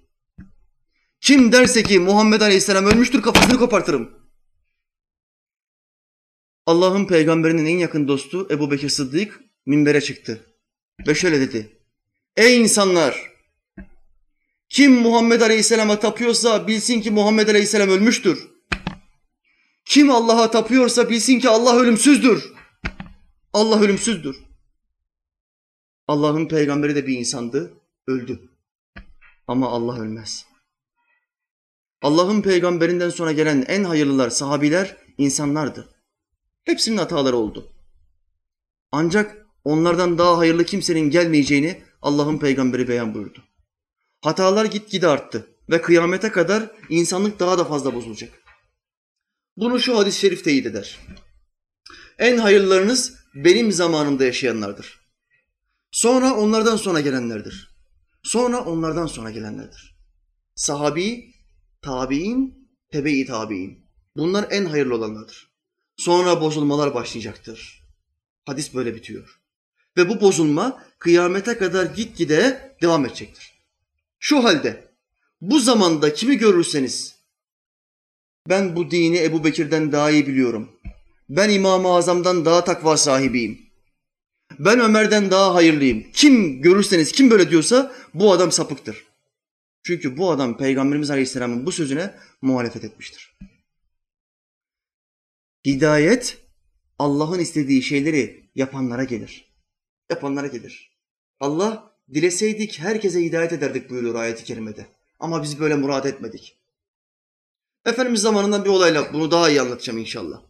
[1.20, 4.10] Kim derse ki Muhammed Aleyhisselam ölmüştür kafasını kopartırım.
[6.66, 10.46] Allah'ın peygamberinin en yakın dostu Ebu Bekir Sıddık minbere çıktı.
[11.06, 11.82] Ve şöyle dedi.
[12.36, 13.30] Ey insanlar!
[14.68, 18.48] Kim Muhammed Aleyhisselam'a tapıyorsa bilsin ki Muhammed Aleyhisselam ölmüştür.
[19.84, 22.59] Kim Allah'a tapıyorsa bilsin ki Allah ölümsüzdür.
[23.52, 24.36] Allah ölümsüzdür.
[26.08, 27.74] Allah'ın peygamberi de bir insandı,
[28.06, 28.50] öldü.
[29.46, 30.46] Ama Allah ölmez.
[32.02, 35.88] Allah'ın peygamberinden sonra gelen en hayırlılar, sahabiler insanlardı.
[36.64, 37.72] Hepsinin hataları oldu.
[38.92, 43.44] Ancak onlardan daha hayırlı kimsenin gelmeyeceğini Allah'ın peygamberi beyan buyurdu.
[44.20, 48.32] Hatalar gitgide arttı ve kıyamete kadar insanlık daha da fazla bozulacak.
[49.56, 50.98] Bunu şu hadis-i şerif teyit eder.
[52.18, 55.00] En hayırlılarınız benim zamanımda yaşayanlardır.
[55.90, 57.70] Sonra onlardan sonra gelenlerdir.
[58.22, 59.96] Sonra onlardan sonra gelenlerdir.
[60.54, 61.34] Sahabi,
[61.82, 63.86] tabi'in, tebe-i tabi'in.
[64.16, 65.50] Bunlar en hayırlı olanlardır.
[65.96, 67.82] Sonra bozulmalar başlayacaktır.
[68.44, 69.40] Hadis böyle bitiyor.
[69.96, 73.54] Ve bu bozulma kıyamete kadar gitgide devam edecektir.
[74.18, 74.88] Şu halde
[75.40, 77.16] bu zamanda kimi görürseniz
[78.48, 80.79] ben bu dini Ebu Bekir'den daha iyi biliyorum.
[81.30, 83.58] Ben İmam-ı Azam'dan daha takva sahibiyim.
[84.58, 86.06] Ben Ömer'den daha hayırlıyım.
[86.12, 89.06] Kim görürseniz kim böyle diyorsa bu adam sapıktır.
[89.82, 93.36] Çünkü bu adam Peygamberimiz Aleyhisselam'ın bu sözüne muhalefet etmiştir.
[95.66, 96.38] Hidayet
[96.98, 99.54] Allah'ın istediği şeyleri yapanlara gelir.
[100.10, 100.98] Yapanlara gelir.
[101.40, 104.86] Allah dileseydik herkese hidayet ederdik buyuruyor ayeti kerimede.
[105.20, 106.60] Ama biz böyle murad etmedik.
[107.86, 110.49] Efendimiz zamanından bir olayla bunu daha iyi anlatacağım inşallah.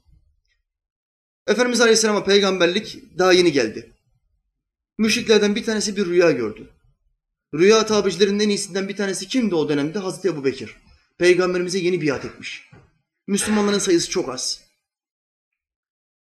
[1.47, 3.93] Efendimiz Aleyhisselam'a peygamberlik daha yeni geldi.
[4.99, 6.71] Müşriklerden bir tanesi bir rüya gördü.
[7.55, 9.99] Rüya tabicilerinin en iyisinden bir tanesi kimdi o dönemde?
[9.99, 10.77] Hazreti Ebu Bekir.
[11.19, 12.71] Peygamberimize yeni biat etmiş.
[13.27, 14.61] Müslümanların sayısı çok az.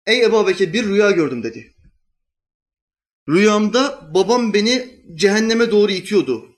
[0.07, 1.75] Ey Ebu Bekir bir rüya gördüm dedi.
[3.29, 6.57] Rüyamda babam beni cehenneme doğru itiyordu.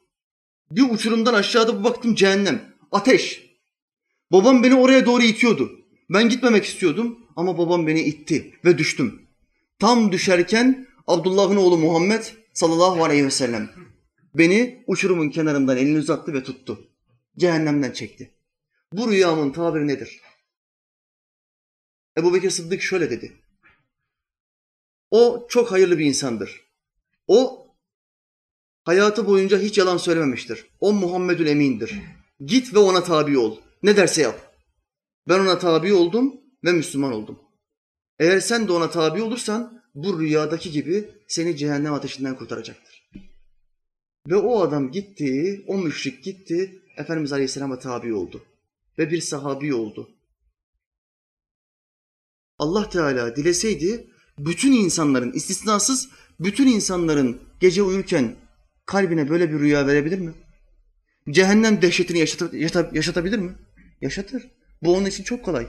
[0.71, 3.43] Bir uçurumdan aşağıda baktım cehennem, ateş.
[4.33, 5.81] Babam beni oraya doğru itiyordu.
[6.11, 9.23] Ben gitmemek istiyordum ama babam beni itti ve düştüm.
[9.79, 13.71] Tam düşerken Abdullah'ın oğlu Muhammed sallallahu aleyhi ve sellem
[14.35, 16.89] beni uçurumun kenarından elini uzattı ve tuttu.
[17.39, 18.35] Cehennemden çekti.
[18.93, 20.21] Bu rüyamın tabiri nedir?
[22.19, 23.33] Ebu Bekir Sıddık şöyle dedi.
[25.11, 26.65] O çok hayırlı bir insandır.
[27.27, 27.67] O
[28.85, 30.67] hayatı boyunca hiç yalan söylememiştir.
[30.81, 32.01] O Muhammedül Emin'dir.
[32.41, 33.59] Git ve ona tabi ol.
[33.83, 34.55] Ne derse yap.
[35.29, 37.39] Ben ona tabi oldum ve Müslüman oldum.
[38.19, 43.11] Eğer sen de ona tabi olursan bu rüyadaki gibi seni cehennem ateşinden kurtaracaktır.
[44.29, 48.43] Ve o adam gitti, o müşrik gitti, Efendimiz Aleyhisselam'a tabi oldu.
[48.99, 50.11] Ve bir sahabi oldu.
[52.59, 56.09] Allah Teala dileseydi bütün insanların, istisnasız
[56.41, 58.37] bütün insanların gece uyurken
[58.87, 60.35] kalbine böyle bir rüya verebilir mi?
[61.31, 63.55] Cehennem dehşetini yaşat, yaşatabilir mi?
[64.01, 64.51] Yaşatır.
[64.83, 65.69] Bu onun için çok kolay.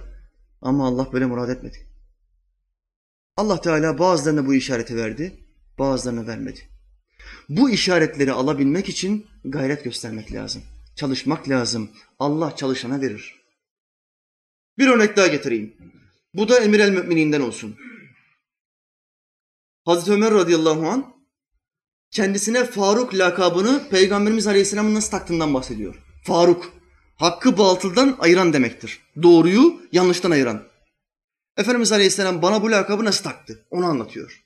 [0.66, 1.88] Ama Allah böyle murad etmedi.
[3.38, 5.40] Allah Teala bazılarına bu işareti verdi,
[5.80, 6.70] bazılarına vermedi.
[7.50, 10.64] Bu işaretleri alabilmek için gayret göstermek lazım.
[10.96, 11.90] Çalışmak lazım.
[12.20, 13.36] Allah çalışana verir.
[14.78, 15.76] Bir örnek daha getireyim.
[16.34, 17.76] Bu da emir el mümininden olsun.
[19.86, 21.14] Hazreti Ömer radıyallahu an
[22.12, 25.96] kendisine Faruk lakabını Peygamberimiz Aleyhisselam'ın nasıl taktığından bahsediyor.
[26.24, 26.74] Faruk,
[27.16, 29.00] hakkı batıldan ayıran demektir.
[29.24, 30.68] Doğruyu yanlıştan ayıran.
[31.58, 33.66] Efendimiz Aleyhisselam bana bu lakabı nasıl taktı?
[33.72, 34.46] Onu anlatıyor.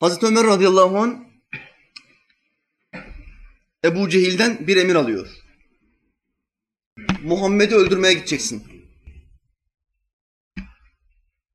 [0.00, 1.16] Hazreti Ömer radıyallahu anh
[3.84, 5.45] Ebu Cehil'den bir emir alıyor.
[7.26, 8.62] Muhammed'i öldürmeye gideceksin.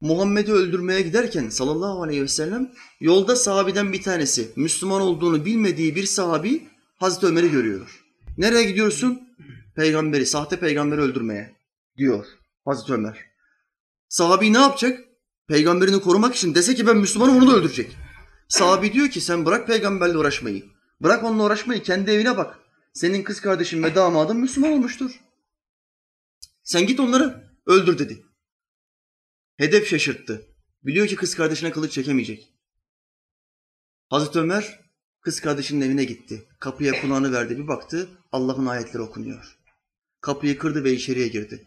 [0.02, 6.04] Muhammed'i öldürmeye giderken sallallahu aleyhi ve sellem yolda sahabiden bir tanesi Müslüman olduğunu bilmediği bir
[6.04, 8.04] sahabi Hazreti Ömer'i görüyor.
[8.38, 9.22] Nereye gidiyorsun?
[9.76, 11.56] Peygamberi, sahte peygamberi öldürmeye
[11.98, 12.26] diyor
[12.66, 13.18] Hazreti Ömer.
[14.10, 15.00] Sahabi ne yapacak?
[15.48, 17.98] Peygamberini korumak için dese ki ben Müslümanım onu da öldürecek.
[18.48, 20.64] Sahabi diyor ki sen bırak peygamberle uğraşmayı.
[21.02, 22.60] Bırak onunla uğraşmayı kendi evine bak.
[22.94, 25.12] Senin kız kardeşin ve damadın Müslüman olmuştur.
[26.72, 28.26] Sen git onları öldür dedi.
[29.58, 30.48] Hedef şaşırttı.
[30.84, 32.54] Biliyor ki kız kardeşine kılıç çekemeyecek.
[34.10, 34.80] Hazreti Ömer
[35.22, 36.48] kız kardeşinin evine gitti.
[36.60, 39.60] Kapıya kulağını verdi bir baktı Allah'ın ayetleri okunuyor.
[40.22, 41.66] Kapıyı kırdı ve içeriye girdi.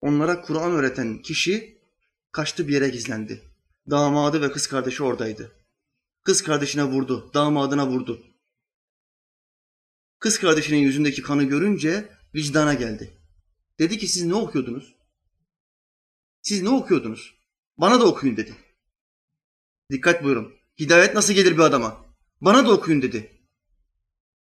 [0.00, 1.78] Onlara Kur'an öğreten kişi
[2.32, 3.42] kaçtı bir yere gizlendi.
[3.90, 5.52] Damadı ve kız kardeşi oradaydı.
[6.24, 8.26] Kız kardeşine vurdu, damadına vurdu.
[10.18, 13.21] Kız kardeşinin yüzündeki kanı görünce vicdana geldi.
[13.78, 14.94] Dedi ki siz ne okuyordunuz?
[16.42, 17.34] Siz ne okuyordunuz?
[17.78, 18.54] Bana da okuyun dedi.
[19.90, 20.54] Dikkat buyurun.
[20.80, 22.06] Hidayet nasıl gelir bir adama?
[22.40, 23.40] Bana da okuyun dedi.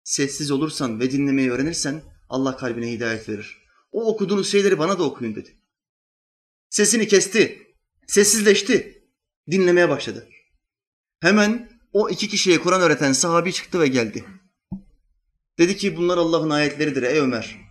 [0.04, 3.58] Sessiz olursan ve dinlemeyi öğrenirsen Allah kalbine hidayet verir.
[3.92, 5.58] O okuduğunuz şeyleri bana da okuyun dedi.
[6.70, 7.76] Sesini kesti.
[8.08, 9.04] Sessizleşti.
[9.52, 10.30] Dinlemeye başladı.
[11.20, 14.26] Hemen o iki kişiye Kur'an öğreten sahabi çıktı ve geldi.
[15.58, 17.65] Dedi ki bunlar Allah'ın ayetleridir ey Ömer.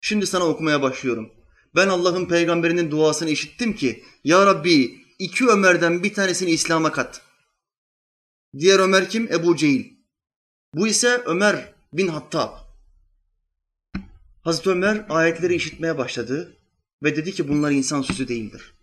[0.00, 1.30] Şimdi sana okumaya başlıyorum.
[1.74, 7.22] Ben Allah'ın peygamberinin duasını işittim ki Ya Rabbi iki Ömer'den bir tanesini İslam'a kat.
[8.58, 9.32] Diğer Ömer kim?
[9.32, 9.84] Ebu Cehil.
[10.74, 12.50] Bu ise Ömer bin Hattab.
[14.42, 16.56] Hazreti Ömer ayetleri işitmeye başladı
[17.02, 18.74] ve dedi ki bunlar insan sözü değildir.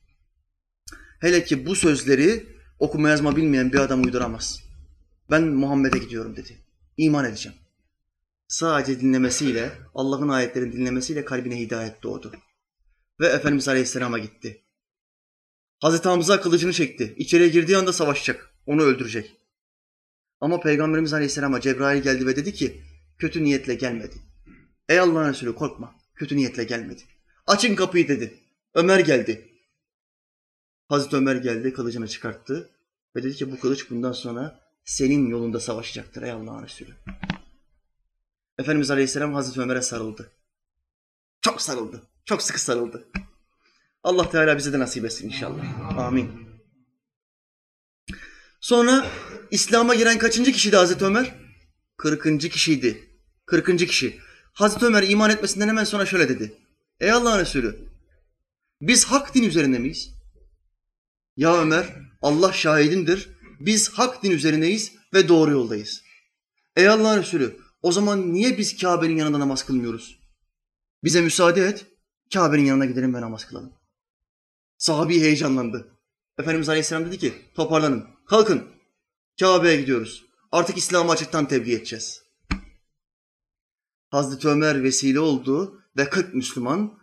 [1.20, 2.46] Hele ki bu sözleri
[2.80, 4.64] okuma yazma bilmeyen bir adam uyduramaz.
[5.32, 6.58] Ben Muhammed'e gidiyorum dedi.
[6.98, 7.58] İman edeceğim.
[8.48, 12.32] Sadece dinlemesiyle, Allah'ın ayetlerini dinlemesiyle kalbine hidayet doğdu.
[13.20, 14.64] Ve Efendimiz Aleyhisselam'a gitti.
[15.80, 17.14] Hazreti Hamza kılıcını çekti.
[17.18, 18.50] İçeriye girdiği anda savaşacak.
[18.66, 19.36] Onu öldürecek.
[20.42, 22.82] Ama Peygamberimiz Aleyhisselam'a Cebrail geldi ve dedi ki
[23.18, 24.16] kötü niyetle gelmedi.
[24.90, 25.96] Ey Allah'ın Resulü korkma.
[26.16, 27.02] Kötü niyetle gelmedi.
[27.48, 28.40] Açın kapıyı dedi.
[28.74, 29.48] Ömer geldi.
[30.88, 32.70] Hazreti Ömer geldi, kılıcını çıkarttı
[33.16, 36.96] ve dedi ki bu kılıç bundan sonra senin yolunda savaşacaktır ey Allah'ın Resulü.
[38.60, 40.32] Efendimiz Aleyhisselam Hazreti Ömer'e sarıldı.
[41.42, 42.02] Çok sarıldı.
[42.26, 43.08] Çok sıkı sarıldı.
[44.04, 45.64] Allah Teala bize de nasip etsin inşallah.
[45.98, 46.48] Amin.
[48.60, 49.08] Sonra
[49.52, 51.36] İslam'a giren kaçıncı kişiydi Hazreti Ömer?
[51.98, 53.10] Kırkıncı kişiydi.
[53.46, 54.20] Kırkıncı kişi.
[54.54, 56.54] Hazreti Ömer iman etmesinden hemen sonra şöyle dedi.
[57.00, 57.80] Ey Allah'ın Resulü,
[58.82, 60.10] biz hak din üzerinde miyiz?
[61.38, 63.30] Ya Ömer, Allah şahidindir.
[63.60, 66.04] Biz hak din üzerindeyiz ve doğru yoldayız.
[66.76, 70.20] Ey Allah'ın Resulü, o zaman niye biz Kabe'nin yanında namaz kılmıyoruz?
[71.04, 71.86] Bize müsaade et,
[72.34, 73.74] Kabe'nin yanına gidelim ve namaz kılalım.
[74.78, 75.88] Sahabi heyecanlandı.
[76.40, 78.64] Efendimiz Aleyhisselam dedi ki, toparlanın, kalkın,
[79.40, 80.26] Kabe'ye gidiyoruz.
[80.52, 82.24] Artık İslam'ı açıktan tebliğ edeceğiz.
[84.10, 87.00] Hazreti Ömer vesile oldu ve 40 Müslüman,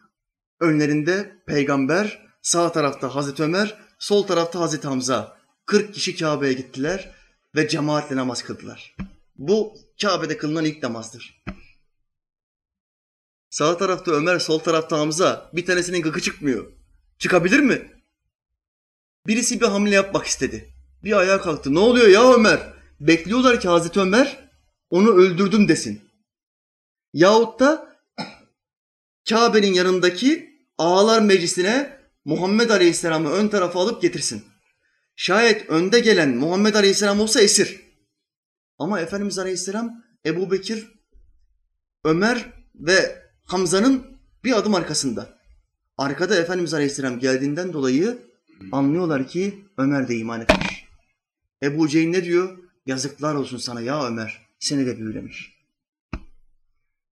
[0.60, 5.38] önlerinde peygamber, sağ tarafta Hazreti Ömer, sol tarafta Hazreti Hamza.
[5.66, 7.14] 40 kişi Kabe'ye gittiler
[7.54, 8.96] ve cemaatle namaz kıldılar.
[9.37, 11.45] Bu Kabe'de kılınan ilk namazdır.
[13.51, 15.51] Sağ tarafta Ömer, sol tarafta Hamza.
[15.53, 16.72] Bir tanesinin gıkı çıkmıyor.
[17.18, 17.93] Çıkabilir mi?
[19.26, 20.74] Birisi bir hamle yapmak istedi.
[21.05, 21.74] Bir ayağa kalktı.
[21.74, 22.74] Ne oluyor ya Ömer?
[23.01, 24.51] Bekliyorlar ki Hazreti Ömer
[24.91, 26.01] onu öldürdüm desin.
[27.12, 27.99] Yahut da
[29.28, 34.45] Kabe'nin yanındaki ağalar meclisine Muhammed Aleyhisselam'ı ön tarafa alıp getirsin.
[35.16, 37.84] Şayet önde gelen Muhammed Aleyhisselam olsa esir.
[38.78, 40.92] Ama Efendimiz Aleyhisselam Ebu Bekir,
[42.04, 44.06] Ömer ve Hamza'nın
[44.44, 45.38] bir adım arkasında.
[45.98, 48.18] Arkada Efendimiz Aleyhisselam geldiğinden dolayı
[48.72, 50.84] anlıyorlar ki Ömer de iman etmiş.
[51.62, 52.58] Ebu Cehil ne diyor?
[52.86, 55.54] Yazıklar olsun sana ya Ömer, seni de büyülemiş.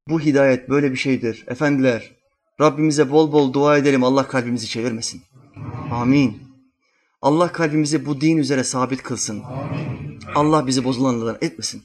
[0.09, 1.45] Bu hidayet böyle bir şeydir.
[1.47, 2.13] Efendiler,
[2.61, 5.23] Rabbimize bol bol dua edelim Allah kalbimizi çevirmesin.
[5.91, 6.43] Amin.
[7.23, 9.43] Allah kalbimizi bu din üzere sabit kılsın.
[10.35, 11.83] Allah bizi bozulanlardan etmesin.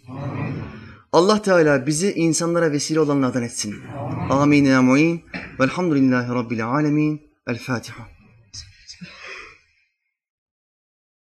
[1.11, 3.75] Allah Teala bizi insanlara vesile olanlardan etsin.
[4.29, 5.23] Amin ya mu'in.
[5.59, 7.21] Velhamdülillahi Rabbil alemin.
[7.47, 8.16] El Fatiha.